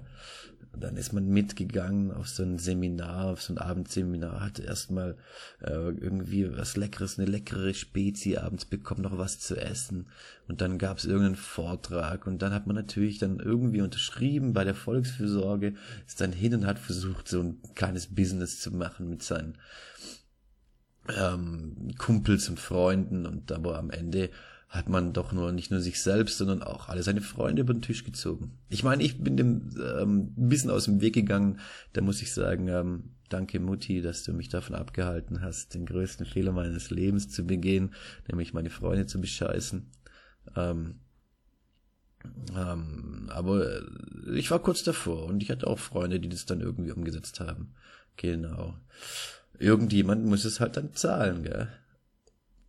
Dann 0.78 0.96
ist 0.96 1.14
man 1.14 1.28
mitgegangen 1.28 2.12
auf 2.12 2.28
so 2.28 2.42
ein 2.42 2.58
Seminar, 2.58 3.26
auf 3.26 3.40
so 3.40 3.54
ein 3.54 3.58
Abendseminar, 3.58 4.40
hatte 4.40 4.62
erstmal 4.62 5.16
äh, 5.62 5.72
irgendwie 5.72 6.54
was 6.54 6.76
Leckeres, 6.76 7.18
eine 7.18 7.30
leckere 7.30 7.72
Spezie 7.72 8.36
abends 8.36 8.66
bekommen, 8.66 9.00
noch 9.00 9.16
was 9.16 9.38
zu 9.38 9.56
essen. 9.56 10.06
Und 10.48 10.60
dann 10.60 10.76
gab 10.76 10.98
es 10.98 11.06
irgendeinen 11.06 11.36
Vortrag 11.36 12.26
und 12.26 12.42
dann 12.42 12.52
hat 12.52 12.66
man 12.66 12.76
natürlich 12.76 13.18
dann 13.18 13.40
irgendwie 13.40 13.80
unterschrieben 13.80 14.52
bei 14.52 14.64
der 14.64 14.74
Volksfürsorge, 14.74 15.74
ist 16.06 16.20
dann 16.20 16.32
hin 16.32 16.54
und 16.54 16.66
hat 16.66 16.78
versucht, 16.78 17.26
so 17.26 17.40
ein 17.40 17.58
kleines 17.74 18.14
Business 18.14 18.60
zu 18.60 18.70
machen 18.70 19.08
mit 19.08 19.22
seinen 19.22 19.56
ähm, 21.16 21.94
Kumpels 21.98 22.48
und 22.48 22.60
Freunden 22.60 23.26
und 23.26 23.52
aber 23.52 23.78
am 23.78 23.90
Ende 23.90 24.30
hat 24.68 24.88
man 24.88 25.12
doch 25.12 25.32
nur 25.32 25.52
nicht 25.52 25.70
nur 25.70 25.80
sich 25.80 26.00
selbst, 26.02 26.38
sondern 26.38 26.62
auch 26.62 26.88
alle 26.88 27.02
seine 27.02 27.20
Freunde 27.20 27.62
über 27.62 27.72
den 27.72 27.82
Tisch 27.82 28.04
gezogen. 28.04 28.58
Ich 28.68 28.82
meine, 28.82 29.02
ich 29.02 29.22
bin 29.22 29.36
dem 29.36 29.70
ähm, 29.78 30.34
ein 30.36 30.48
bisschen 30.48 30.70
aus 30.70 30.86
dem 30.86 31.00
Weg 31.00 31.14
gegangen. 31.14 31.60
Da 31.92 32.00
muss 32.00 32.20
ich 32.20 32.32
sagen, 32.34 32.68
ähm, 32.68 33.10
danke 33.28 33.60
Mutti, 33.60 34.02
dass 34.02 34.24
du 34.24 34.32
mich 34.32 34.48
davon 34.48 34.74
abgehalten 34.74 35.40
hast, 35.40 35.74
den 35.74 35.86
größten 35.86 36.26
Fehler 36.26 36.52
meines 36.52 36.90
Lebens 36.90 37.28
zu 37.28 37.46
begehen, 37.46 37.94
nämlich 38.28 38.54
meine 38.54 38.70
Freunde 38.70 39.06
zu 39.06 39.20
bescheißen. 39.20 39.90
Ähm, 40.56 40.96
ähm, 42.56 43.30
aber 43.32 43.82
ich 44.34 44.50
war 44.50 44.58
kurz 44.58 44.82
davor 44.82 45.26
und 45.26 45.42
ich 45.42 45.50
hatte 45.50 45.66
auch 45.68 45.78
Freunde, 45.78 46.18
die 46.18 46.28
das 46.28 46.44
dann 46.44 46.60
irgendwie 46.60 46.92
umgesetzt 46.92 47.38
haben. 47.40 47.74
Genau. 48.16 48.74
Irgendjemand 49.58 50.24
muss 50.24 50.44
es 50.44 50.60
halt 50.60 50.76
dann 50.76 50.94
zahlen, 50.94 51.42
gell? 51.42 51.68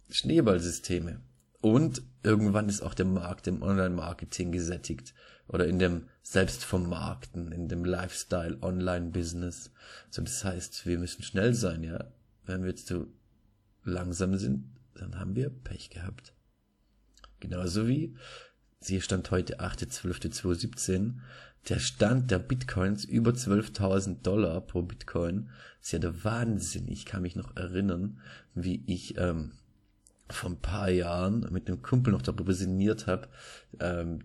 Schneeballsysteme. 0.10 1.22
Und 1.60 2.01
irgendwann 2.24 2.70
ist 2.70 2.82
auch 2.82 2.94
der 2.94 3.06
Markt 3.06 3.48
im 3.48 3.62
Online-Marketing 3.62 4.51
gesättigt 4.51 5.13
oder 5.48 5.67
in 5.67 5.79
dem 5.79 6.08
Selbstvermarkten, 6.22 7.51
in 7.51 7.67
dem 7.67 7.84
Lifestyle-Online-Business. 7.84 9.72
So, 10.10 10.22
das 10.22 10.44
heißt, 10.44 10.86
wir 10.86 11.00
müssen 11.00 11.24
schnell 11.24 11.53
sein, 11.53 11.84
ja. 11.84 12.12
Wenn 12.46 12.62
wir 12.62 12.70
jetzt 12.70 12.88
so 12.88 13.08
langsam 13.84 14.38
sind, 14.38 14.65
dann 14.96 15.20
haben 15.20 15.36
wir 15.36 15.50
Pech 15.50 15.89
gehabt. 15.89 16.34
Genauso 17.39 17.88
wie, 17.88 18.15
sie 18.79 19.01
stand 19.01 19.29
heute 19.32 19.60
8.12.2017, 19.60 21.20
der 21.69 21.79
Stand 21.79 22.31
der 22.31 22.39
Bitcoins 22.39 23.03
über 23.03 23.31
12.000 23.31 24.21
Dollar 24.21 24.62
pro 24.62 24.81
Bitcoin. 24.81 25.50
Ist 25.81 25.91
ja 25.91 26.00
der 26.00 26.24
Wahnsinn. 26.24 26.88
Ich 26.88 27.05
kann 27.05 27.21
mich 27.21 27.36
noch 27.36 27.55
erinnern, 27.55 28.19
wie 28.55 28.83
ich 28.88 29.17
ähm, 29.17 29.51
vor 30.29 30.51
ein 30.51 30.62
paar 30.62 30.89
Jahren 30.89 31.47
mit 31.51 31.67
einem 31.67 31.81
Kumpel 31.81 32.13
noch 32.13 32.21
darüber 32.21 32.53
sinniert 32.53 33.07
habe, 33.07 33.27
ähm, 33.79 34.19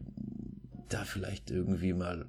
da 0.88 1.04
vielleicht 1.04 1.50
irgendwie 1.50 1.92
mal 1.92 2.26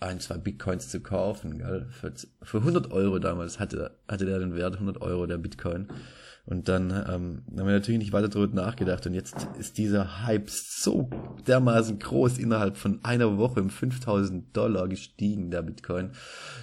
ein, 0.00 0.20
zwei 0.20 0.38
Bitcoins 0.38 0.88
zu 0.88 1.00
kaufen, 1.00 1.58
gell? 1.58 1.88
Für, 1.90 2.12
für 2.42 2.58
100 2.58 2.92
Euro 2.92 3.18
damals 3.18 3.58
hatte, 3.58 3.98
hatte 4.06 4.26
der 4.26 4.38
den 4.38 4.54
Wert 4.54 4.74
100 4.74 5.00
Euro, 5.00 5.26
der 5.26 5.38
Bitcoin. 5.38 5.88
Und 6.48 6.68
dann 6.68 6.90
ähm, 6.90 7.42
haben 7.58 7.66
wir 7.66 7.74
natürlich 7.74 7.98
nicht 7.98 8.14
weiter 8.14 8.30
darüber 8.30 8.54
nachgedacht. 8.54 9.06
Und 9.06 9.12
jetzt 9.12 9.36
ist 9.58 9.76
dieser 9.76 10.24
Hype 10.24 10.48
so 10.48 11.10
dermaßen 11.46 11.98
groß 11.98 12.38
innerhalb 12.38 12.78
von 12.78 13.04
einer 13.04 13.36
Woche 13.36 13.60
um 13.60 13.68
5000 13.68 14.56
Dollar 14.56 14.88
gestiegen, 14.88 15.50
der 15.50 15.60
Bitcoin. 15.60 16.12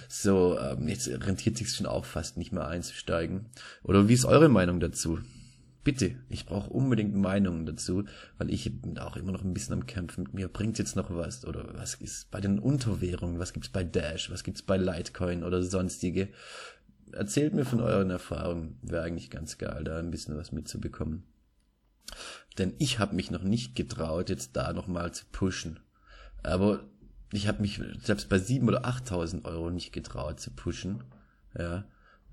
So, 0.08 0.58
ähm, 0.58 0.88
jetzt 0.88 1.08
rentiert 1.08 1.56
sich 1.56 1.70
schon 1.70 1.86
auch 1.86 2.04
fast 2.04 2.36
nicht 2.36 2.52
mehr 2.52 2.66
einzusteigen. 2.66 3.46
Oder 3.84 4.08
wie 4.08 4.14
ist 4.14 4.24
eure 4.24 4.48
Meinung 4.48 4.80
dazu? 4.80 5.20
Bitte, 5.84 6.16
ich 6.28 6.46
brauche 6.46 6.70
unbedingt 6.70 7.14
Meinungen 7.14 7.64
dazu, 7.64 8.02
weil 8.38 8.50
ich 8.50 8.82
bin 8.82 8.98
auch 8.98 9.16
immer 9.16 9.30
noch 9.30 9.44
ein 9.44 9.54
bisschen 9.54 9.74
am 9.74 9.86
Kämpfen 9.86 10.24
mit 10.24 10.34
mir. 10.34 10.48
Bringt 10.48 10.80
jetzt 10.80 10.96
noch 10.96 11.14
was? 11.14 11.44
Oder 11.44 11.64
was 11.74 11.94
ist 11.94 12.28
bei 12.32 12.40
den 12.40 12.58
Unterwährungen? 12.58 13.38
Was 13.38 13.52
gibt's 13.52 13.68
bei 13.68 13.84
Dash? 13.84 14.32
Was 14.32 14.42
gibt's 14.42 14.62
bei 14.62 14.78
Litecoin 14.78 15.44
oder 15.44 15.62
sonstige? 15.62 16.30
Erzählt 17.12 17.54
mir 17.54 17.64
von 17.64 17.80
euren 17.80 18.10
Erfahrungen. 18.10 18.78
Wäre 18.82 19.04
eigentlich 19.04 19.30
ganz 19.30 19.58
geil, 19.58 19.84
da 19.84 19.98
ein 19.98 20.10
bisschen 20.10 20.36
was 20.36 20.52
mitzubekommen. 20.52 21.24
Denn 22.58 22.74
ich 22.78 22.98
habe 22.98 23.14
mich 23.14 23.30
noch 23.30 23.42
nicht 23.42 23.74
getraut, 23.74 24.28
jetzt 24.28 24.56
da 24.56 24.72
nochmal 24.72 25.12
zu 25.12 25.24
pushen. 25.30 25.80
Aber 26.42 26.84
ich 27.32 27.48
habe 27.48 27.60
mich 27.60 27.80
selbst 28.02 28.28
bei 28.28 28.38
sieben 28.38 28.68
oder 28.68 28.86
8.000 28.86 29.44
Euro 29.44 29.70
nicht 29.70 29.92
getraut 29.92 30.40
zu 30.40 30.50
pushen. 30.50 31.04
Ja, 31.58 31.84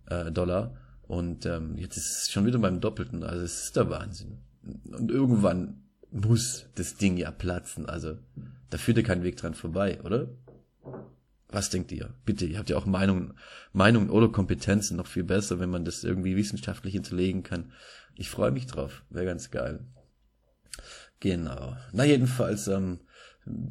äh, 0.08 0.32
Dollar. 0.32 0.78
Und 1.04 1.46
ähm, 1.46 1.78
jetzt 1.78 1.98
ist 1.98 2.24
es 2.24 2.32
schon 2.32 2.46
wieder 2.46 2.60
beim 2.60 2.80
Doppelten. 2.80 3.24
Also 3.24 3.44
es 3.44 3.66
ist 3.66 3.76
der 3.76 3.90
Wahnsinn. 3.90 4.40
Und 4.64 5.12
irgendwann 5.12 5.84
muss 6.12 6.68
das 6.76 6.96
Ding 6.96 7.18
ja 7.18 7.32
platzen. 7.32 7.88
Also 7.88 8.18
da 8.70 8.78
führt 8.78 8.98
ja 8.98 9.04
kein 9.04 9.24
Weg 9.24 9.38
dran 9.38 9.56
vorbei, 9.56 10.02
oder? 10.04 10.30
Was 11.54 11.70
denkt 11.70 11.92
ihr? 11.92 12.10
Bitte, 12.26 12.48
ihr 12.48 12.58
habt 12.58 12.72
ja 12.72 12.78
auch 12.78 12.88
Meinungen, 12.88 13.36
Meinungen 13.74 14.10
oder 14.10 14.28
Kompetenzen 14.30 14.98
noch 14.98 15.06
viel 15.06 15.24
besser, 15.24 15.60
wenn 15.60 15.70
man 15.70 15.86
das 15.86 16.04
irgendwie 16.04 16.36
wissenschaftlich 16.36 16.94
hinterlegen 16.94 17.44
kann. 17.44 17.72
Ich 18.16 18.32
freue 18.32 18.50
mich 18.50 18.66
drauf. 18.66 19.04
Wäre 19.12 19.26
ganz 19.26 19.52
geil. 19.52 19.80
Genau. 21.20 21.78
Na 21.92 22.06
jedenfalls, 22.06 22.68
ähm, 22.68 23.02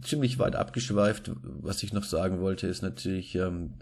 ziemlich 0.02 0.38
weit 0.38 0.54
abgeschweift. 0.54 1.32
Was 1.42 1.82
ich 1.82 1.92
noch 1.92 2.04
sagen 2.04 2.40
wollte, 2.40 2.66
ist 2.66 2.82
natürlich, 2.82 3.34
ähm, 3.34 3.74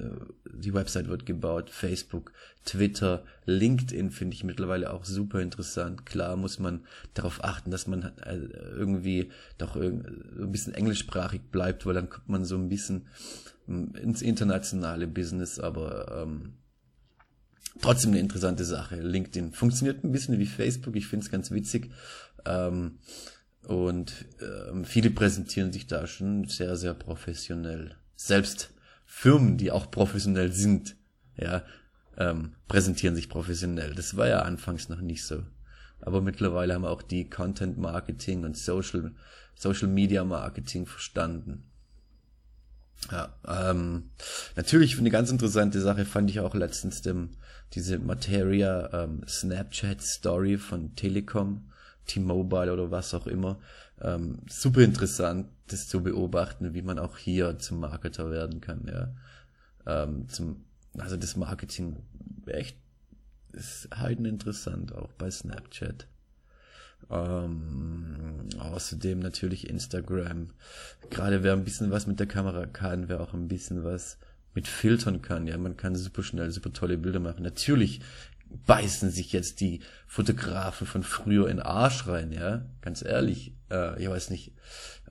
die 0.51 0.73
Website 0.73 1.09
wird 1.09 1.27
gebaut, 1.27 1.69
Facebook, 1.69 2.33
Twitter, 2.65 3.25
LinkedIn 3.47 4.11
finde 4.11 4.35
ich 4.35 4.45
mittlerweile 4.45 4.93
auch 4.93 5.05
super 5.05 5.41
interessant. 5.41 6.07
Klar 6.07 6.37
muss 6.37 6.59
man 6.59 6.87
darauf 7.15 7.43
achten, 7.43 7.71
dass 7.71 7.87
man 7.87 8.13
äh, 8.23 8.37
irgendwie 8.77 9.31
doch 9.59 9.77
ein 9.77 10.53
bisschen 10.53 10.75
englischsprachig 10.75 11.43
bleibt, 11.51 11.87
weil 11.87 11.95
dann 11.95 12.09
kommt 12.09 12.29
man 12.29 12.45
so 12.45 12.57
ein 12.57 12.69
bisschen 12.69 13.07
ins 13.71 14.23
internationale 14.23 15.07
Business, 15.07 15.59
aber 15.59 16.23
ähm, 16.23 16.55
trotzdem 17.81 18.11
eine 18.11 18.21
interessante 18.21 18.65
Sache. 18.65 19.01
LinkedIn 19.01 19.53
funktioniert 19.53 20.05
ein 20.05 20.13
bisschen 20.13 20.39
wie 20.39 20.47
Facebook, 20.47 20.97
ich 20.97 21.07
finde 21.07 21.25
es 21.25 21.31
ganz 21.31 21.51
witzig. 21.51 21.91
Ähm, 22.45 22.99
und 23.63 24.27
ähm, 24.41 24.85
viele 24.85 25.11
präsentieren 25.11 25.73
sich 25.73 25.87
da 25.87 26.07
schon 26.07 26.47
sehr, 26.47 26.77
sehr 26.77 26.95
professionell. 26.95 27.97
Selbst 28.17 28.71
Firmen, 29.05 29.57
die 29.57 29.71
auch 29.71 29.91
professionell 29.91 30.53
sind, 30.53 30.97
ja, 31.37 31.63
ähm, 32.17 32.55
präsentieren 32.69 33.15
sich 33.15 33.29
professionell. 33.29 33.95
Das 33.95 34.17
war 34.17 34.29
ja 34.29 34.43
anfangs 34.43 34.89
noch 34.89 35.01
nicht 35.01 35.25
so. 35.25 35.43
Aber 36.01 36.21
mittlerweile 36.21 36.75
haben 36.75 36.85
auch 36.85 37.03
die 37.03 37.29
Content 37.29 37.79
Marketing 37.79 38.45
und 38.45 38.57
Social, 38.57 39.13
Social 39.55 39.89
Media 39.89 40.25
Marketing 40.25 40.87
verstanden. 40.87 41.70
Ja, 43.11 43.35
ähm, 43.47 44.11
natürlich 44.57 44.99
eine 44.99 45.11
ganz 45.11 45.31
interessante 45.31 45.81
Sache 45.81 46.05
fand 46.05 46.31
ich 46.31 46.41
auch 46.41 46.55
letztens 46.55 47.03
dem, 47.03 47.31
diese 47.73 47.99
Materia 47.99 48.91
ähm, 48.93 49.23
Snapchat 49.27 50.03
Story 50.03 50.59
von 50.59 50.95
Telekom, 50.95 51.71
T-Mobile 52.07 52.73
oder 52.73 52.91
was 52.91 53.15
auch 53.15 53.27
immer. 53.27 53.59
Ähm, 54.01 54.39
super 54.49 54.83
interessant, 54.83 55.49
das 55.69 55.89
zu 55.89 56.03
beobachten, 56.03 56.75
wie 56.75 56.83
man 56.83 56.99
auch 56.99 57.17
hier 57.17 57.59
zum 57.59 57.81
Marketer 57.81 58.31
werden 58.31 58.61
kann. 58.61 58.87
Ja, 58.87 59.15
ähm, 59.87 60.29
zum, 60.29 60.65
also 60.99 61.17
das 61.17 61.37
Marketing 61.37 61.97
echt 62.47 62.77
ist 63.53 63.89
halt 63.93 64.21
interessant 64.21 64.95
auch 64.95 65.13
bei 65.15 65.31
Snapchat. 65.31 66.07
Ähm, 67.09 68.49
außerdem 68.59 69.21
natürlich 69.21 69.69
Instagram. 69.69 70.51
Gerade 71.11 71.43
wer 71.43 71.53
ein 71.53 71.65
bisschen 71.65 71.91
was 71.91 72.07
mit 72.07 72.21
der 72.21 72.27
Kamera 72.27 72.67
kann, 72.67 73.09
wer 73.09 73.21
auch 73.21 73.35
ein 73.35 73.49
bisschen 73.49 73.85
was 73.85 74.19
mit 74.55 74.67
Filtern 74.67 75.23
kann, 75.23 75.47
ja, 75.47 75.57
man 75.59 75.77
kann 75.77 75.95
super 75.95 76.23
schnell, 76.23 76.51
super 76.51 76.73
tolle 76.73 76.99
Bilder 76.99 77.21
machen. 77.21 77.43
Natürlich 77.43 78.01
beißen 78.67 79.11
sich 79.11 79.33
jetzt 79.33 79.61
die 79.61 79.81
Fotografen 80.07 80.87
von 80.87 81.03
früher 81.03 81.49
in 81.49 81.61
Arsch 81.61 82.09
rein, 82.09 82.33
ja, 82.33 82.67
ganz 82.81 83.03
ehrlich. 83.03 83.55
Äh, 83.71 84.03
ich 84.03 84.09
weiß 84.09 84.31
nicht, 84.31 84.53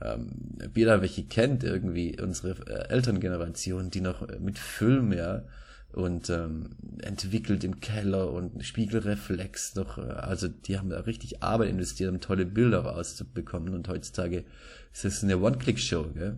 ähm, 0.02 0.58
jeder 0.75 1.02
welche 1.02 1.23
kennt 1.23 1.63
irgendwie, 1.63 2.19
unsere 2.21 2.52
äh, 2.67 2.89
Elterngeneration, 2.89 3.91
die 3.91 4.02
noch 4.02 4.28
mit 4.39 4.60
Film, 4.60 5.13
ja, 5.13 5.43
und 5.93 6.30
ähm, 6.30 6.75
entwickelt 7.02 7.63
im 7.63 7.80
Keller 7.80 8.32
und 8.32 8.63
Spiegelreflex 8.63 9.75
noch, 9.75 9.97
äh, 9.97 10.02
also 10.02 10.47
die 10.47 10.78
haben 10.78 10.89
da 10.89 10.99
richtig 11.02 11.41
Arbeit 11.41 11.69
investiert, 11.69 12.12
um 12.12 12.21
tolle 12.21 12.45
Bilder 12.45 12.82
rauszubekommen 12.82 13.73
und 13.73 13.88
heutzutage 13.88 14.45
ist 14.93 15.06
es 15.06 15.23
eine 15.23 15.39
One-Click-Show, 15.39 16.12
gell? 16.13 16.38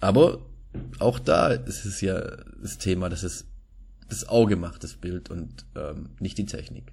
Aber 0.00 0.46
auch 0.98 1.18
da 1.18 1.48
ist 1.48 1.84
es 1.84 2.00
ja 2.00 2.20
das 2.62 2.78
Thema, 2.78 3.08
dass 3.08 3.22
es 3.22 3.46
das 4.08 4.28
Auge 4.28 4.56
macht, 4.56 4.84
das 4.84 4.94
Bild 4.94 5.30
und 5.30 5.66
ähm, 5.76 6.10
nicht 6.20 6.38
die 6.38 6.46
Technik. 6.46 6.92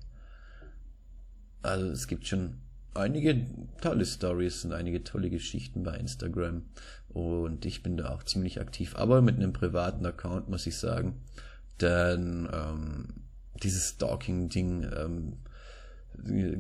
Also 1.62 1.88
es 1.88 2.08
gibt 2.08 2.28
schon 2.28 2.58
einige 2.94 3.46
tolle 3.82 4.06
Stories 4.06 4.66
und 4.66 4.74
einige 4.74 5.04
tolle 5.04 5.30
Geschichten 5.30 5.84
bei 5.84 5.96
Instagram. 5.98 6.64
Und 7.10 7.66
ich 7.66 7.84
bin 7.84 7.98
da 7.98 8.10
auch 8.10 8.24
ziemlich 8.24 8.60
aktiv, 8.60 8.96
aber 8.96 9.22
mit 9.22 9.36
einem 9.36 9.54
privaten 9.54 10.06
Account, 10.06 10.50
muss 10.50 10.68
ich 10.68 10.78
sagen. 10.78 11.22
Denn 11.82 12.50
ähm, 12.52 13.08
dieses 13.64 13.90
Stalking-Ding 13.90 14.84
ähm, 14.96 15.38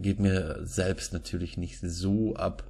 geht 0.01 0.19
mir 0.19 0.60
selbst 0.65 1.13
natürlich 1.13 1.57
nicht 1.57 1.79
so 1.79 2.36
ab. 2.36 2.63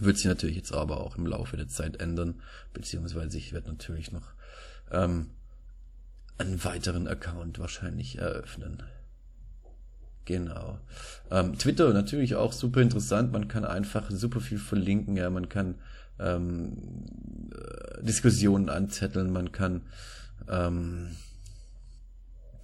Wird 0.00 0.16
sich 0.16 0.26
natürlich 0.26 0.56
jetzt 0.56 0.72
aber 0.72 1.00
auch 1.00 1.16
im 1.16 1.26
Laufe 1.26 1.56
der 1.56 1.68
Zeit 1.68 2.00
ändern, 2.00 2.40
beziehungsweise 2.72 3.38
ich 3.38 3.52
werde 3.52 3.68
natürlich 3.68 4.12
noch 4.12 4.32
ähm, 4.90 5.30
einen 6.36 6.62
weiteren 6.64 7.08
Account 7.08 7.58
wahrscheinlich 7.58 8.18
eröffnen. 8.18 8.82
Genau. 10.24 10.78
Ähm, 11.30 11.56
Twitter 11.58 11.92
natürlich 11.94 12.34
auch 12.36 12.52
super 12.52 12.82
interessant. 12.82 13.32
Man 13.32 13.48
kann 13.48 13.64
einfach 13.64 14.10
super 14.10 14.40
viel 14.40 14.58
verlinken. 14.58 15.16
Ja, 15.16 15.30
man 15.30 15.48
kann 15.48 15.76
ähm, 16.18 16.76
äh, 17.52 18.02
Diskussionen 18.02 18.68
anzetteln. 18.68 19.32
Man 19.32 19.52
kann 19.52 19.82
ähm, 20.48 21.08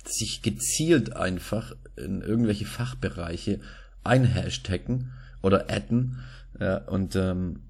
sich 0.04 0.42
gezielt 0.42 1.16
einfach 1.16 1.74
in 1.96 2.20
irgendwelche 2.20 2.66
Fachbereiche 2.66 3.60
einhashtaggen 4.02 5.12
oder 5.42 5.70
adden 5.70 6.20
ja, 6.60 6.78
und 6.78 7.16
ähm, 7.16 7.60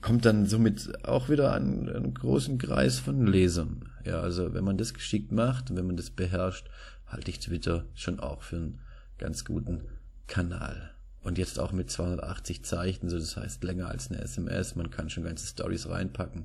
kommt 0.00 0.24
dann 0.24 0.46
somit 0.46 1.04
auch 1.04 1.28
wieder 1.28 1.52
an 1.52 1.88
einen 1.88 2.14
großen 2.14 2.58
Kreis 2.58 2.98
von 2.98 3.26
Lesern. 3.26 3.88
Ja, 4.04 4.20
also 4.20 4.52
wenn 4.52 4.64
man 4.64 4.76
das 4.76 4.92
geschickt 4.92 5.32
macht, 5.32 5.74
wenn 5.74 5.86
man 5.86 5.96
das 5.96 6.10
beherrscht, 6.10 6.68
halte 7.06 7.30
ich 7.30 7.38
Twitter 7.38 7.86
schon 7.94 8.20
auch 8.20 8.42
für 8.42 8.56
einen 8.56 8.80
ganz 9.18 9.44
guten 9.44 9.82
Kanal. 10.26 10.93
Und 11.24 11.38
jetzt 11.38 11.58
auch 11.58 11.72
mit 11.72 11.90
280 11.90 12.64
Zeichen, 12.64 13.08
so 13.08 13.18
das 13.18 13.36
heißt 13.36 13.64
länger 13.64 13.88
als 13.88 14.10
eine 14.10 14.20
SMS. 14.20 14.76
Man 14.76 14.90
kann 14.90 15.08
schon 15.08 15.24
ganze 15.24 15.46
Stories 15.46 15.88
reinpacken. 15.88 16.44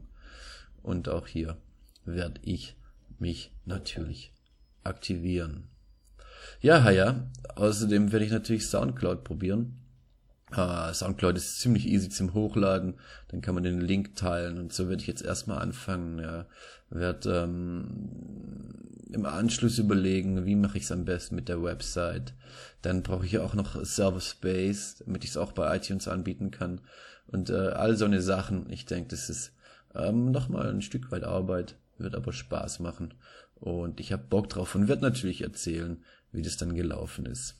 Und 0.81 1.09
auch 1.09 1.27
hier 1.27 1.57
werde 2.05 2.39
ich 2.43 2.77
mich 3.19 3.53
natürlich 3.65 4.33
aktivieren. 4.83 5.67
Ja, 6.61 6.89
ja. 6.89 7.29
Außerdem 7.55 8.13
werde 8.13 8.25
ich 8.25 8.31
natürlich 8.31 8.67
Soundcloud 8.67 9.25
probieren. 9.25 9.75
Uh, 10.55 10.91
Soundcloud 10.93 11.37
ist 11.37 11.59
ziemlich 11.59 11.85
easy 11.85 12.09
zum 12.09 12.33
Hochladen, 12.33 12.95
dann 13.27 13.41
kann 13.41 13.53
man 13.53 13.63
den 13.63 13.79
Link 13.79 14.15
teilen 14.15 14.57
und 14.57 14.73
so 14.73 14.89
werde 14.89 14.99
ich 15.01 15.07
jetzt 15.07 15.21
erstmal 15.21 15.59
anfangen. 15.59 16.17
Ja. 16.17 16.47
Werde 16.89 17.43
ähm, 17.43 18.88
im 19.12 19.26
Anschluss 19.26 19.80
überlegen, 19.80 20.45
wie 20.45 20.56
mache 20.56 20.78
ich 20.78 20.84
es 20.84 20.91
am 20.91 21.06
besten 21.06 21.36
mit 21.36 21.50
der 21.50 21.63
Website. 21.63 22.34
Dann 22.82 23.04
brauche 23.04 23.26
ich 23.26 23.34
ja 23.34 23.41
auch 23.41 23.56
noch 23.56 23.84
Server 23.84 24.22
Space, 24.22 25.04
damit 25.06 25.24
ich 25.24 25.32
es 25.32 25.38
auch 25.38 25.52
bei 25.52 25.76
iTunes 25.76 26.08
anbieten 26.08 26.52
kann. 26.52 26.82
Und 27.28 27.50
äh, 27.50 27.54
all 27.54 27.95
so 27.95 28.06
eine 28.06 28.22
Sachen. 28.22 28.69
Ich 28.72 28.86
denke, 28.86 29.10
das 29.10 29.30
ist 29.30 29.52
ähm, 29.95 30.32
nochmal 30.32 30.69
ein 30.69 30.82
Stück 30.82 31.12
weit 31.12 31.24
Arbeit, 31.24 31.76
wird 31.98 32.15
aber 32.15 32.34
Spaß 32.34 32.80
machen. 32.80 33.13
Und 33.56 34.00
ich 34.00 34.13
habe 34.13 34.24
Bock 34.30 34.50
drauf 34.50 34.76
und 34.76 34.88
werde 34.88 35.02
natürlich 35.02 35.41
erzählen, 35.41 36.04
wie 36.32 36.41
das 36.41 36.58
dann 36.58 36.76
gelaufen 36.76 37.26
ist. 37.26 37.56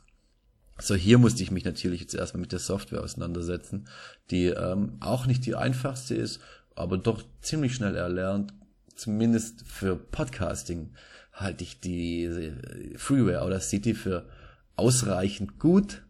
So, 0.80 0.96
hier 0.96 1.18
musste 1.18 1.44
ich 1.44 1.52
mich 1.52 1.66
natürlich 1.66 2.00
jetzt 2.02 2.16
erstmal 2.16 2.42
mit 2.42 2.54
der 2.54 2.60
Software 2.60 3.04
auseinandersetzen, 3.04 3.90
die 4.32 4.46
ähm, 4.46 4.98
auch 5.02 5.26
nicht 5.26 5.46
die 5.46 5.56
einfachste 5.56 6.16
ist, 6.16 6.40
aber 6.76 6.98
doch 6.98 7.22
ziemlich 7.42 7.76
schnell 7.76 7.96
erlernt. 7.96 8.54
Zumindest 8.96 9.68
für 9.68 9.96
Podcasting 9.98 10.92
halte 11.40 11.64
ich 11.64 11.80
die 11.80 12.54
Freeware 12.98 13.46
oder 13.46 13.60
City 13.60 13.94
für 13.94 14.28
ausreichend 14.76 15.60
gut. 15.60 16.04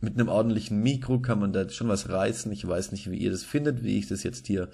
Mit 0.00 0.14
einem 0.14 0.28
ordentlichen 0.28 0.80
Mikro 0.82 1.18
kann 1.20 1.40
man 1.40 1.52
da 1.52 1.68
schon 1.68 1.88
was 1.88 2.08
reißen. 2.08 2.52
Ich 2.52 2.66
weiß 2.66 2.92
nicht, 2.92 3.10
wie 3.10 3.18
ihr 3.18 3.30
das 3.30 3.42
findet, 3.42 3.82
wie 3.82 3.98
ich 3.98 4.06
das 4.06 4.22
jetzt 4.22 4.46
hier 4.46 4.68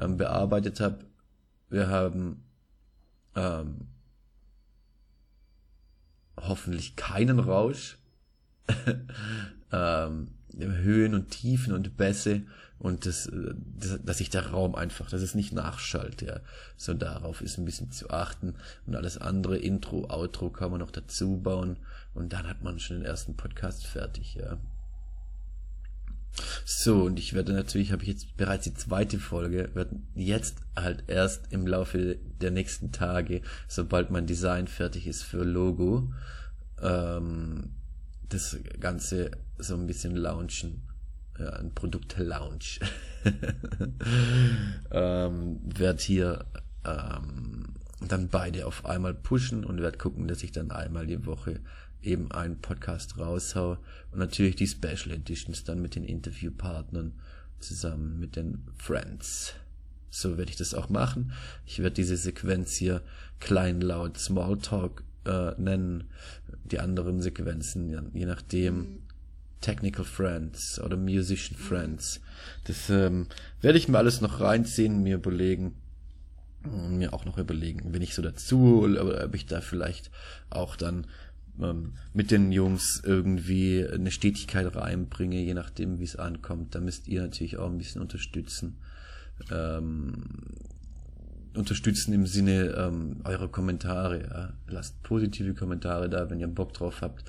ähm, 0.00 0.16
bearbeitet 0.16 0.80
habe. 0.80 0.98
Wir 1.70 1.88
haben 1.88 2.42
ähm, 3.36 3.86
hoffentlich 6.36 6.96
keinen 6.96 7.38
Rausch 7.38 7.98
ähm, 9.74 10.28
Höhen 10.58 11.14
und 11.14 11.30
Tiefen 11.30 11.72
und 11.72 11.96
Bässe 11.96 12.42
und 12.78 13.06
das, 13.06 13.30
das, 13.78 13.98
dass 14.04 14.18
sich 14.18 14.30
der 14.30 14.48
Raum 14.48 14.74
einfach, 14.74 15.10
dass 15.10 15.22
es 15.22 15.34
nicht 15.34 15.52
nachschallt, 15.52 16.22
ja. 16.22 16.40
So 16.76 16.94
darauf 16.94 17.40
ist 17.40 17.58
ein 17.58 17.64
bisschen 17.64 17.90
zu 17.90 18.10
achten 18.10 18.54
und 18.86 18.94
alles 18.94 19.18
andere, 19.18 19.56
Intro, 19.56 20.08
Outro 20.10 20.50
kann 20.50 20.70
man 20.70 20.80
noch 20.80 20.90
dazu 20.90 21.38
bauen 21.38 21.78
und 22.14 22.32
dann 22.32 22.48
hat 22.48 22.62
man 22.62 22.78
schon 22.78 22.98
den 22.98 23.06
ersten 23.06 23.36
Podcast 23.36 23.86
fertig, 23.86 24.34
ja. 24.34 24.58
So, 26.64 27.04
und 27.04 27.18
ich 27.18 27.32
werde 27.32 27.52
natürlich, 27.52 27.92
habe 27.92 28.02
ich 28.02 28.08
jetzt 28.08 28.36
bereits 28.36 28.64
die 28.64 28.74
zweite 28.74 29.18
Folge, 29.18 29.70
werde 29.74 29.96
jetzt 30.14 30.56
halt 30.74 31.04
erst 31.06 31.52
im 31.52 31.66
Laufe 31.66 32.18
der 32.40 32.50
nächsten 32.50 32.90
Tage, 32.90 33.42
sobald 33.68 34.10
mein 34.10 34.26
Design 34.26 34.66
fertig 34.66 35.06
ist 35.06 35.22
für 35.22 35.44
Logo, 35.44 36.12
ähm, 36.82 37.70
das 38.28 38.56
Ganze 38.80 39.30
so 39.58 39.74
ein 39.74 39.86
bisschen 39.86 40.16
launchen. 40.16 40.82
Ja, 41.38 41.50
ein 41.54 41.74
Produkt-Lounge. 41.74 42.78
ähm, 44.92 45.60
werd 45.64 46.00
hier 46.00 46.44
ähm, 46.84 47.74
dann 48.08 48.28
beide 48.28 48.66
auf 48.66 48.84
einmal 48.86 49.14
pushen 49.14 49.64
und 49.64 49.80
werde 49.80 49.98
gucken, 49.98 50.28
dass 50.28 50.42
ich 50.42 50.52
dann 50.52 50.70
einmal 50.70 51.06
die 51.06 51.26
Woche 51.26 51.60
eben 52.02 52.30
einen 52.32 52.60
Podcast 52.60 53.18
raushau 53.18 53.78
und 54.12 54.18
natürlich 54.18 54.56
die 54.56 54.66
Special 54.66 55.10
Editions 55.10 55.64
dann 55.64 55.80
mit 55.80 55.94
den 55.94 56.04
Interviewpartnern 56.04 57.14
zusammen 57.58 58.20
mit 58.20 58.36
den 58.36 58.62
Friends. 58.76 59.54
So 60.10 60.36
werde 60.38 60.50
ich 60.50 60.56
das 60.56 60.74
auch 60.74 60.90
machen. 60.90 61.32
Ich 61.66 61.80
werde 61.80 61.94
diese 61.94 62.16
Sequenz 62.16 62.76
hier 62.76 63.02
klein 63.40 63.80
laut 63.80 64.18
Smalltalk 64.18 65.02
äh, 65.24 65.60
nennen, 65.60 66.04
die 66.64 66.80
anderen 66.80 67.20
Sequenzen, 67.20 68.10
je 68.12 68.26
nachdem. 68.26 68.76
Mhm. 68.76 68.98
Technical 69.60 70.04
Friends 70.04 70.78
oder 70.78 70.98
Musician 70.98 71.58
Friends. 71.58 72.20
Das 72.64 72.90
ähm, 72.90 73.28
werde 73.62 73.78
ich 73.78 73.88
mir 73.88 73.96
alles 73.96 74.20
noch 74.20 74.40
reinziehen, 74.40 75.02
mir 75.02 75.14
überlegen, 75.14 75.74
mir 76.64 77.14
auch 77.14 77.24
noch 77.24 77.38
überlegen, 77.38 77.94
wenn 77.94 78.02
ich 78.02 78.14
so 78.14 78.20
dazu 78.20 78.82
oder 78.82 79.24
ob 79.24 79.34
ich 79.34 79.46
da 79.46 79.62
vielleicht 79.62 80.10
auch 80.50 80.76
dann 80.76 81.06
ähm, 81.60 81.94
mit 82.12 82.30
den 82.30 82.52
Jungs 82.52 83.00
irgendwie 83.04 83.86
eine 83.86 84.10
Stetigkeit 84.10 84.76
reinbringe, 84.76 85.40
je 85.40 85.54
nachdem, 85.54 85.98
wie 85.98 86.04
es 86.04 86.16
ankommt. 86.16 86.74
Da 86.74 86.80
müsst 86.80 87.08
ihr 87.08 87.22
natürlich 87.22 87.56
auch 87.56 87.70
ein 87.70 87.78
bisschen 87.78 88.02
unterstützen. 88.02 88.76
Ähm, 89.50 90.24
unterstützen 91.56 92.12
im 92.12 92.26
Sinne 92.26 92.74
ähm, 92.76 93.20
eurer 93.24 93.48
Kommentare. 93.48 94.22
Ja. 94.22 94.52
Lasst 94.68 95.02
positive 95.02 95.54
Kommentare 95.54 96.08
da, 96.08 96.30
wenn 96.30 96.40
ihr 96.40 96.48
Bock 96.48 96.72
drauf 96.74 97.00
habt. 97.00 97.24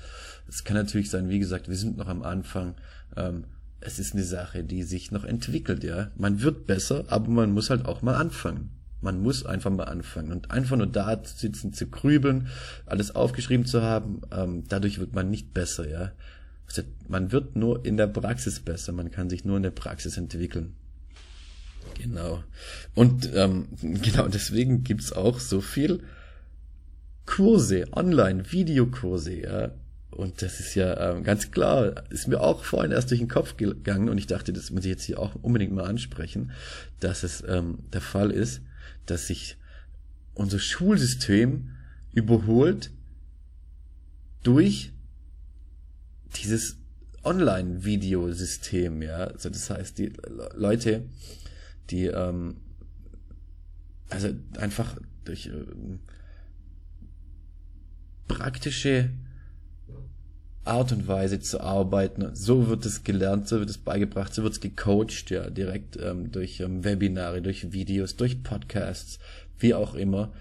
Es 0.48 0.64
kann 0.64 0.76
natürlich 0.76 1.10
sein, 1.10 1.28
wie 1.28 1.38
gesagt, 1.38 1.68
wir 1.68 1.76
sind 1.76 1.96
noch 1.96 2.08
am 2.08 2.22
Anfang. 2.22 2.74
Ähm, 3.16 3.44
es 3.80 3.98
ist 3.98 4.14
eine 4.14 4.24
Sache, 4.24 4.64
die 4.64 4.82
sich 4.82 5.12
noch 5.12 5.24
entwickelt, 5.24 5.84
ja. 5.84 6.10
Man 6.16 6.42
wird 6.42 6.66
besser, 6.66 7.04
aber 7.08 7.28
man 7.30 7.52
muss 7.52 7.70
halt 7.70 7.86
auch 7.86 8.02
mal 8.02 8.16
anfangen. 8.16 8.70
Man 9.02 9.22
muss 9.22 9.44
einfach 9.44 9.70
mal 9.70 9.84
anfangen 9.84 10.32
und 10.32 10.50
einfach 10.50 10.76
nur 10.76 10.86
da 10.86 11.20
sitzen 11.22 11.72
zu 11.72 11.86
grübeln, 11.86 12.48
alles 12.86 13.14
aufgeschrieben 13.14 13.66
zu 13.66 13.82
haben, 13.82 14.22
ähm, 14.32 14.64
dadurch 14.68 14.98
wird 14.98 15.14
man 15.14 15.30
nicht 15.30 15.52
besser, 15.52 15.88
ja. 15.88 16.12
Also 16.66 16.82
man 17.06 17.30
wird 17.30 17.54
nur 17.54 17.84
in 17.84 17.96
der 17.96 18.08
Praxis 18.08 18.60
besser, 18.60 18.92
man 18.92 19.10
kann 19.10 19.30
sich 19.30 19.44
nur 19.44 19.58
in 19.58 19.62
der 19.62 19.70
Praxis 19.70 20.16
entwickeln. 20.16 20.74
Genau. 21.94 22.42
Und 22.94 23.30
ähm, 23.34 23.68
genau 23.80 24.28
deswegen 24.28 24.84
gibt's 24.84 25.12
auch 25.12 25.40
so 25.40 25.60
viel 25.60 26.02
Kurse, 27.26 27.86
online, 27.92 28.52
Videokurse, 28.52 29.34
ja. 29.34 29.70
Und 30.10 30.40
das 30.40 30.60
ist 30.60 30.74
ja 30.74 31.10
ähm, 31.10 31.24
ganz 31.24 31.50
klar, 31.50 32.04
ist 32.08 32.28
mir 32.28 32.40
auch 32.40 32.64
vorhin 32.64 32.92
erst 32.92 33.10
durch 33.10 33.20
den 33.20 33.28
Kopf 33.28 33.56
gegangen 33.56 34.08
und 34.08 34.16
ich 34.16 34.26
dachte, 34.26 34.52
das 34.52 34.70
muss 34.70 34.84
ich 34.84 34.90
jetzt 34.90 35.04
hier 35.04 35.18
auch 35.18 35.34
unbedingt 35.42 35.72
mal 35.72 35.84
ansprechen, 35.84 36.52
dass 37.00 37.22
es 37.22 37.44
ähm, 37.46 37.80
der 37.92 38.00
Fall 38.00 38.30
ist, 38.30 38.62
dass 39.04 39.26
sich 39.26 39.58
unser 40.32 40.58
Schulsystem 40.58 41.72
überholt 42.14 42.90
durch 44.42 44.92
dieses 46.36 46.76
Online-Videosystem, 47.24 49.02
ja. 49.02 49.24
Also 49.24 49.50
das 49.50 49.68
heißt, 49.68 49.98
die 49.98 50.12
Leute 50.54 51.02
die 51.90 52.06
ähm, 52.06 52.56
also 54.08 54.28
einfach 54.58 54.96
durch 55.24 55.46
äh, 55.46 55.52
praktische 58.28 59.10
Art 60.64 60.92
und 60.92 61.06
Weise 61.06 61.40
zu 61.40 61.60
arbeiten. 61.60 62.34
So 62.34 62.68
wird 62.68 62.84
es 62.86 63.04
gelernt, 63.04 63.48
so 63.48 63.60
wird 63.60 63.70
es 63.70 63.78
beigebracht, 63.78 64.34
so 64.34 64.42
wird 64.42 64.54
es 64.54 64.60
gecoacht, 64.60 65.30
ja, 65.30 65.48
direkt 65.48 65.96
ähm, 65.96 66.32
durch 66.32 66.60
ähm, 66.60 66.84
Webinare, 66.84 67.40
durch 67.40 67.72
Videos, 67.72 68.16
durch 68.16 68.42
Podcasts, 68.42 69.18
wie 69.58 69.74
auch 69.74 69.94
immer. 69.94 70.32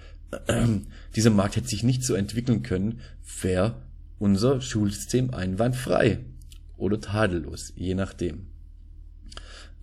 Ähm, 0.48 0.88
dieser 1.16 1.30
Markt 1.30 1.56
hätte 1.56 1.68
sich 1.68 1.84
nicht 1.84 2.04
so 2.04 2.16
entwickeln 2.16 2.64
können, 2.64 3.02
wäre 3.42 3.76
unser 4.18 4.62
Schulsystem 4.62 5.34
einwandfrei 5.34 6.20
oder 6.78 7.00
tadellos, 7.00 7.74
je 7.76 7.94
nachdem. 7.94 8.48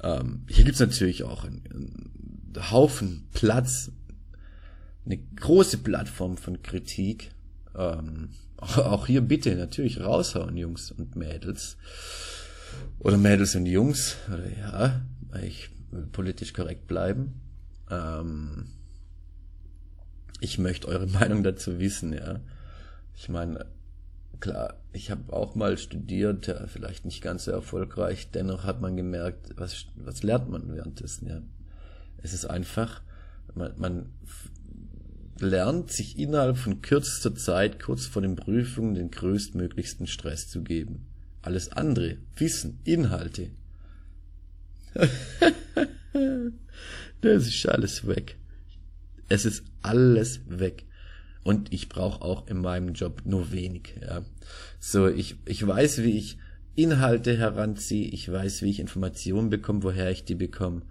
Ähm, 0.03 0.45
hier 0.49 0.65
gibt's 0.65 0.81
natürlich 0.81 1.23
auch 1.25 1.45
einen, 1.45 1.63
einen 2.55 2.71
Haufen 2.71 3.29
Platz, 3.33 3.91
eine 5.05 5.19
große 5.19 5.79
Plattform 5.79 6.37
von 6.37 6.63
Kritik. 6.63 7.31
Ähm, 7.77 8.31
auch 8.57 9.07
hier 9.07 9.21
bitte 9.21 9.55
natürlich 9.55 10.01
raushauen, 10.01 10.57
Jungs 10.57 10.91
und 10.91 11.17
Mädels. 11.17 11.77
Oder 12.99 13.19
Mädels 13.19 13.55
und 13.55 13.67
Jungs. 13.67 14.17
Ja, 14.59 15.03
ich 15.43 15.71
will 15.91 16.07
politisch 16.07 16.53
korrekt 16.53 16.87
bleiben. 16.87 17.41
Ähm, 17.91 18.69
ich 20.41 20.59
möchte 20.59 20.89
eure 20.89 21.07
Meinung 21.19 21.43
dazu 21.43 21.79
wissen, 21.79 22.13
ja. 22.13 22.41
Ich 23.15 23.29
meine, 23.29 23.67
klar, 24.43 24.75
ich 24.93 25.11
habe 25.11 25.33
auch 25.33 25.55
mal 25.55 25.79
studiert, 25.79 26.49
ja, 26.49 26.67
vielleicht 26.67 27.07
nicht 27.07 27.23
ganz 27.23 27.45
so 27.45 27.53
erfolgreich, 27.53 28.31
dennoch 28.33 28.65
hat 28.65 28.81
man 28.81 28.97
gemerkt, 28.97 29.55
was, 29.57 29.87
was 29.97 30.23
lernt 30.23 30.51
man 30.51 30.75
währenddessen, 30.75 31.29
ja. 31.29 31.41
Es 32.23 32.35
ist 32.35 32.45
einfach, 32.45 33.01
man, 33.55 33.73
man 33.79 34.07
lernt, 35.39 35.91
sich 35.91 36.19
innerhalb 36.19 36.59
von 36.59 36.83
kürzester 36.83 37.35
Zeit, 37.35 37.81
kurz 37.81 38.07
vor 38.07 38.21
den 38.21 38.37
Prüfungen, 38.37 38.95
den 38.95 39.11
größtmöglichsten 39.11 40.07
Stress 40.07 40.49
zu 40.49 40.63
geben. 40.63 41.07
Alles 41.41 41.73
andere, 41.73 42.19
Wissen, 42.37 42.81
Inhalte, 42.85 43.51
das 47.23 47.47
ist 47.47 47.69
alles 47.69 48.07
weg. 48.07 48.37
Es 49.29 49.45
ist 49.45 49.65
alles 49.81 50.41
weg. 50.47 50.85
Und 51.45 51.73
ich 51.73 51.89
brauche 51.89 52.23
auch 52.23 52.47
in 52.47 52.61
meinem 52.61 52.95
Job 52.95 53.23
nur 53.25 53.53
wenig. 53.53 53.95
Ja. 54.01 54.23
So, 54.79 55.09
ich, 55.09 55.37
ich 55.45 55.67
weiß, 55.67 56.03
wie 56.03 56.17
ich 56.17 56.39
Inhalte 56.75 57.37
heranziehe, 57.37 58.09
ich 58.09 58.31
weiß, 58.31 58.63
wie 58.63 58.71
ich 58.71 58.81
Informationen 58.81 59.51
bekomme, 59.51 59.83
woher 59.83 60.11
ich 60.11 60.25
die 60.25 60.35
bekomme, 60.35 60.83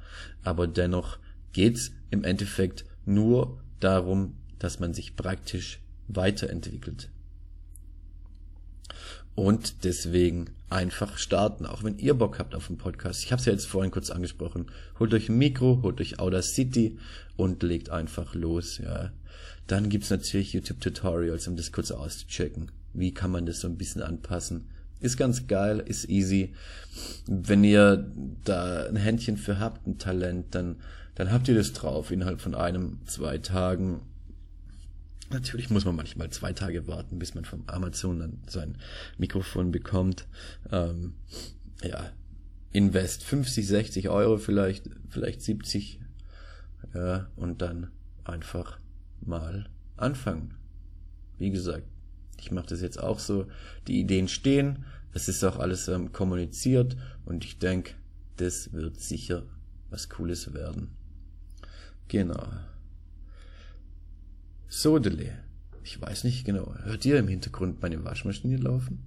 aber 0.44 0.68
dennoch 0.68 1.18
geht's 1.54 1.92
im 2.12 2.24
Endeffekt 2.24 2.86
nur 3.06 3.60
darum, 3.80 4.36
dass 4.60 4.80
man 4.80 4.94
sich 4.94 5.16
praktisch 5.16 5.80
weiterentwickelt. 6.08 7.10
Und 9.34 9.86
deswegen 9.86 10.52
einfach 10.70 11.18
starten, 11.18 11.66
auch 11.66 11.84
wenn 11.84 11.98
ihr 11.98 12.14
Bock 12.14 12.38
habt 12.38 12.54
auf 12.54 12.70
einen 12.70 12.78
Podcast. 12.78 13.24
Ich 13.24 13.32
habe 13.32 13.40
es 13.40 13.46
ja 13.46 13.54
jetzt 13.54 13.66
vorhin 13.66 13.92
kurz 13.92 14.10
angesprochen. 14.10 14.68
Holt 15.00 15.14
euch 15.14 15.30
ein 15.30 15.38
Mikro, 15.38 15.80
holt 15.82 16.00
euch 16.00 16.20
Audacity 16.20 17.00
und 17.38 17.64
legt 17.64 17.90
einfach 17.90 18.36
los. 18.36 18.78
Ja. 18.78 19.12
Dann 19.72 19.88
gibt's 19.88 20.10
natürlich 20.10 20.52
YouTube-Tutorials, 20.52 21.48
um 21.48 21.56
das 21.56 21.72
kurz 21.72 21.92
auszuchecken. 21.92 22.72
Wie 22.94 23.14
kann 23.14 23.32
man 23.32 23.46
das 23.46 23.62
so 23.62 23.70
ein 23.70 23.78
bisschen 23.78 24.02
anpassen? 24.02 24.68
Ist 25.00 25.16
ganz 25.16 25.48
geil, 25.48 25.80
ist 25.80 26.10
easy. 26.10 26.54
Wenn 27.26 27.64
ihr 27.64 28.12
da 28.44 28.86
ein 28.88 28.98
Händchen 28.98 29.38
für 29.38 29.60
habt, 29.60 29.88
ein 29.88 29.98
Talent, 29.98 30.54
dann, 30.56 30.76
dann 31.16 31.32
habt 31.32 31.48
ihr 31.48 31.56
das 31.56 31.72
drauf 31.72 32.12
innerhalb 32.12 32.42
von 32.42 32.54
einem, 32.54 33.00
zwei 33.06 33.38
Tagen 33.38 34.02
Natürlich 35.30 35.70
muss 35.70 35.86
man 35.86 35.96
manchmal 35.96 36.30
zwei 36.32 36.52
Tage 36.52 36.88
warten, 36.88 37.18
bis 37.18 37.36
man 37.36 37.46
vom 37.46 37.64
Amazon 37.68 38.20
dann 38.20 38.40
sein 38.50 38.78
Mikrofon 39.18 39.72
bekommt. 39.72 40.28
Ähm, 40.74 41.14
ja, 41.82 42.12
invest 42.74 43.24
50, 43.24 43.66
60 43.66 44.10
Euro 44.10 44.38
vielleicht, 44.38 44.90
vielleicht 45.08 45.42
70. 45.42 46.02
Ja, 46.94 47.30
und 47.38 47.62
dann 47.62 47.88
einfach 48.26 48.81
mal 49.26 49.70
anfangen. 49.98 50.56
Wie 51.38 51.52
gesagt, 51.52 51.86
ich 52.40 52.52
mache 52.52 52.68
das 52.68 52.82
jetzt 52.82 53.00
auch 53.00 53.20
so. 53.20 53.48
Die 53.88 54.00
Ideen 54.00 54.28
stehen, 54.28 54.86
es 55.14 55.28
ist 55.28 55.44
auch 55.44 55.60
alles 55.60 55.88
ähm, 55.88 56.12
kommuniziert 56.12 56.98
und 57.26 57.46
ich 57.46 57.60
denke, 57.60 57.94
das 58.38 58.74
wird 58.74 59.00
sicher 59.00 59.44
was 59.90 60.10
Cooles 60.10 60.54
werden. 60.54 60.90
Genau. 62.08 62.48
Sodele. 64.68 65.38
Ich 65.84 66.00
weiß 66.00 66.24
nicht 66.24 66.46
genau. 66.46 66.76
Hört 66.84 67.06
ihr 67.06 67.18
im 67.20 67.28
Hintergrund 67.28 67.82
meine 67.82 68.04
Waschmaschine 68.04 68.58
laufen? 68.58 69.04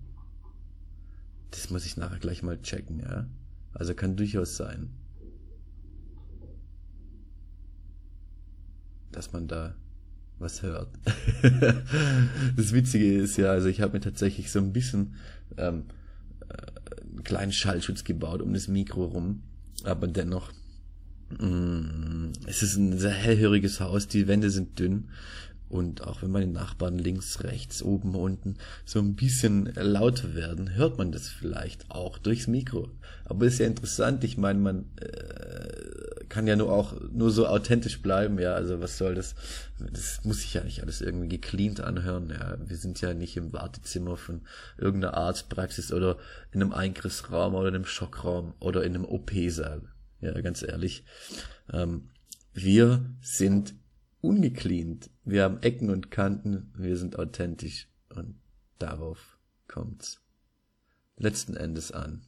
Das 1.50 1.70
muss 1.70 1.86
ich 1.86 1.96
nachher 1.96 2.18
gleich 2.18 2.42
mal 2.42 2.60
checken, 2.60 3.00
ja. 3.00 3.26
Also 3.72 3.94
kann 3.94 4.16
durchaus 4.16 4.56
sein, 4.56 4.90
dass 9.10 9.32
man 9.32 9.48
da 9.48 9.74
was 10.38 10.62
hört. 10.62 10.88
das 12.56 12.72
Witzige 12.72 13.18
ist 13.18 13.36
ja, 13.36 13.50
also 13.50 13.68
ich 13.68 13.80
habe 13.80 13.94
mir 13.94 14.00
tatsächlich 14.00 14.50
so 14.50 14.58
ein 14.58 14.72
bisschen 14.72 15.14
ähm, 15.56 15.84
äh, 16.48 17.00
einen 17.02 17.24
kleinen 17.24 17.52
Schallschutz 17.52 18.04
gebaut 18.04 18.42
um 18.42 18.52
das 18.52 18.68
Mikro 18.68 19.04
rum, 19.04 19.42
aber 19.84 20.06
dennoch 20.06 20.52
mh, 21.38 21.46
mm, 21.46 22.32
es 22.46 22.62
ist 22.62 22.76
ein 22.76 22.98
sehr 22.98 23.12
hellhöriges 23.12 23.80
Haus, 23.80 24.08
die 24.08 24.26
Wände 24.28 24.50
sind 24.50 24.78
dünn 24.78 25.08
und 25.74 26.02
auch 26.02 26.22
wenn 26.22 26.30
meine 26.30 26.46
Nachbarn 26.46 26.98
links, 26.98 27.42
rechts, 27.42 27.82
oben, 27.82 28.14
unten 28.14 28.56
so 28.84 29.00
ein 29.00 29.16
bisschen 29.16 29.72
lauter 29.74 30.34
werden, 30.34 30.74
hört 30.76 30.98
man 30.98 31.10
das 31.10 31.28
vielleicht 31.28 31.90
auch 31.90 32.18
durchs 32.18 32.46
Mikro. 32.46 32.90
Aber 33.24 33.46
ist 33.46 33.58
ja 33.58 33.66
interessant. 33.66 34.22
Ich 34.22 34.38
meine, 34.38 34.60
man 34.60 34.84
äh, 35.00 36.03
kann 36.28 36.46
ja 36.46 36.56
nur 36.56 36.72
auch 36.72 36.94
nur 37.12 37.30
so 37.30 37.46
authentisch 37.46 38.02
bleiben. 38.02 38.38
Ja, 38.38 38.54
also 38.54 38.80
was 38.80 38.98
soll 38.98 39.14
das? 39.14 39.34
Das 39.78 40.24
muss 40.24 40.40
sich 40.40 40.54
ja 40.54 40.64
nicht 40.64 40.82
alles 40.82 41.00
irgendwie 41.00 41.28
gecleant 41.28 41.80
anhören. 41.80 42.30
Ja, 42.30 42.56
wir 42.64 42.76
sind 42.76 43.00
ja 43.00 43.14
nicht 43.14 43.36
im 43.36 43.52
Wartezimmer 43.52 44.16
von 44.16 44.42
irgendeiner 44.78 45.14
Arztpraxis 45.14 45.92
oder 45.92 46.18
in 46.52 46.62
einem 46.62 46.72
Eingriffsraum 46.72 47.54
oder 47.54 47.68
in 47.68 47.74
einem 47.74 47.84
Schockraum 47.84 48.54
oder 48.60 48.84
in 48.84 48.94
einem 48.94 49.04
OP-Saal. 49.04 49.82
Ja, 50.20 50.40
ganz 50.40 50.62
ehrlich. 50.62 51.04
Ähm, 51.72 52.10
wir 52.52 53.04
sind 53.20 53.74
ungecleant. 54.20 55.10
Wir 55.24 55.44
haben 55.44 55.62
Ecken 55.62 55.90
und 55.90 56.10
Kanten, 56.10 56.72
wir 56.76 56.96
sind 56.96 57.18
authentisch 57.18 57.88
und 58.08 58.36
darauf 58.78 59.38
kommt's 59.68 60.20
letzten 61.16 61.56
Endes 61.56 61.92
an. 61.92 62.22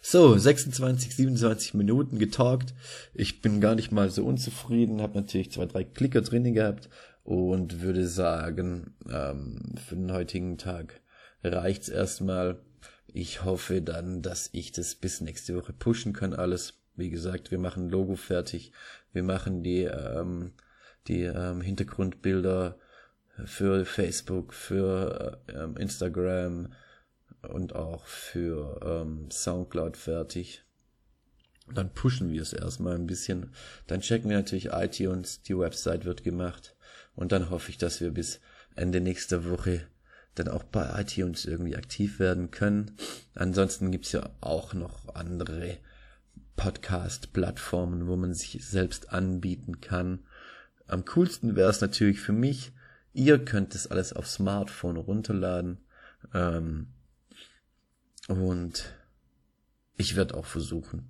So, 0.00 0.36
26, 0.36 1.16
27 1.16 1.74
Minuten 1.74 2.18
getalkt. 2.18 2.74
Ich 3.12 3.40
bin 3.42 3.60
gar 3.60 3.74
nicht 3.74 3.90
mal 3.90 4.10
so 4.10 4.24
unzufrieden, 4.24 5.02
habe 5.02 5.18
natürlich 5.18 5.50
zwei, 5.50 5.66
drei 5.66 5.84
Klicker 5.84 6.20
drinnen 6.20 6.54
gehabt 6.54 6.88
und 7.24 7.80
würde 7.80 8.06
sagen, 8.06 8.94
ähm, 9.10 9.74
für 9.84 9.96
den 9.96 10.12
heutigen 10.12 10.58
Tag 10.58 11.00
reicht's 11.42 11.88
erstmal. 11.88 12.60
Ich 13.08 13.44
hoffe 13.44 13.82
dann, 13.82 14.22
dass 14.22 14.50
ich 14.52 14.72
das 14.72 14.94
bis 14.94 15.20
nächste 15.20 15.56
Woche 15.56 15.72
pushen 15.72 16.12
kann 16.12 16.34
alles. 16.34 16.74
Wie 16.94 17.10
gesagt, 17.10 17.50
wir 17.50 17.58
machen 17.58 17.88
Logo 17.88 18.14
fertig, 18.14 18.72
wir 19.12 19.22
machen 19.22 19.62
die, 19.62 19.82
ähm, 19.82 20.52
die 21.08 21.22
ähm, 21.22 21.60
Hintergrundbilder 21.60 22.78
für 23.44 23.84
Facebook, 23.84 24.54
für 24.54 25.42
ähm, 25.48 25.76
Instagram 25.76 26.72
und 27.50 27.74
auch 27.74 28.06
für 28.06 28.80
ähm, 28.84 29.30
Soundcloud 29.30 29.96
fertig. 29.96 30.62
Dann 31.72 31.92
pushen 31.92 32.30
wir 32.32 32.42
es 32.42 32.52
erstmal 32.52 32.94
ein 32.94 33.06
bisschen. 33.06 33.50
Dann 33.86 34.00
checken 34.00 34.30
wir 34.30 34.36
natürlich 34.36 34.68
iTunes, 34.72 35.42
die 35.42 35.58
Website 35.58 36.04
wird 36.04 36.22
gemacht. 36.22 36.76
Und 37.14 37.32
dann 37.32 37.50
hoffe 37.50 37.70
ich, 37.70 37.78
dass 37.78 38.00
wir 38.00 38.10
bis 38.12 38.40
Ende 38.76 39.00
nächster 39.00 39.48
Woche 39.50 39.86
dann 40.34 40.48
auch 40.48 40.64
bei 40.64 41.00
iTunes 41.00 41.46
irgendwie 41.46 41.76
aktiv 41.76 42.18
werden 42.18 42.50
können. 42.50 42.92
Ansonsten 43.34 43.90
gibt's 43.90 44.12
ja 44.12 44.30
auch 44.40 44.74
noch 44.74 45.14
andere 45.14 45.78
Podcast-Plattformen, 46.56 48.06
wo 48.06 48.16
man 48.16 48.34
sich 48.34 48.64
selbst 48.64 49.12
anbieten 49.12 49.80
kann. 49.80 50.20
Am 50.86 51.04
coolsten 51.06 51.56
wäre 51.56 51.70
es 51.70 51.80
natürlich 51.80 52.20
für 52.20 52.32
mich, 52.32 52.72
ihr 53.12 53.44
könnt 53.44 53.74
es 53.74 53.86
alles 53.86 54.12
auf 54.12 54.26
Smartphone 54.26 54.96
runterladen. 54.96 55.78
Ähm, 56.34 56.88
und 58.28 58.94
ich 59.96 60.16
werde 60.16 60.34
auch 60.34 60.46
versuchen, 60.46 61.08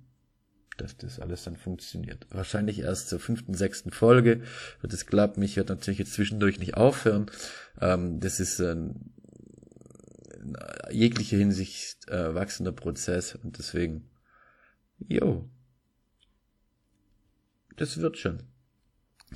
dass 0.77 0.95
das 0.97 1.19
alles 1.19 1.43
dann 1.43 1.57
funktioniert. 1.57 2.27
Wahrscheinlich 2.29 2.79
erst 2.79 3.09
zur 3.09 3.19
fünften, 3.19 3.53
sechsten 3.55 3.91
Folge 3.91 4.41
wird 4.81 4.93
es 4.93 5.05
klappen. 5.05 5.41
Ich 5.41 5.57
werde 5.57 5.73
natürlich 5.73 5.99
jetzt 5.99 6.13
zwischendurch 6.13 6.59
nicht 6.59 6.75
aufhören. 6.75 7.31
Ähm, 7.81 8.19
das 8.19 8.39
ist 8.39 8.59
ein 8.61 9.13
in 10.39 10.55
jeglicher 10.91 11.37
Hinsicht 11.37 12.07
äh, 12.07 12.33
wachsender 12.33 12.71
Prozess 12.71 13.35
und 13.35 13.57
deswegen 13.57 14.09
Jo. 14.99 15.49
Das 17.75 17.97
wird 17.99 18.17
schon. 18.17 18.43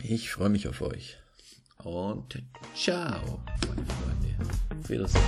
Ich 0.01 0.31
freue 0.31 0.49
mich 0.49 0.67
auf 0.67 0.81
euch. 0.81 1.17
Und 1.77 2.43
ciao, 2.75 3.43
meine 3.67 3.85
Freunde. 3.85 4.60
Auf 4.81 4.89
Wiedersehen. 4.89 5.21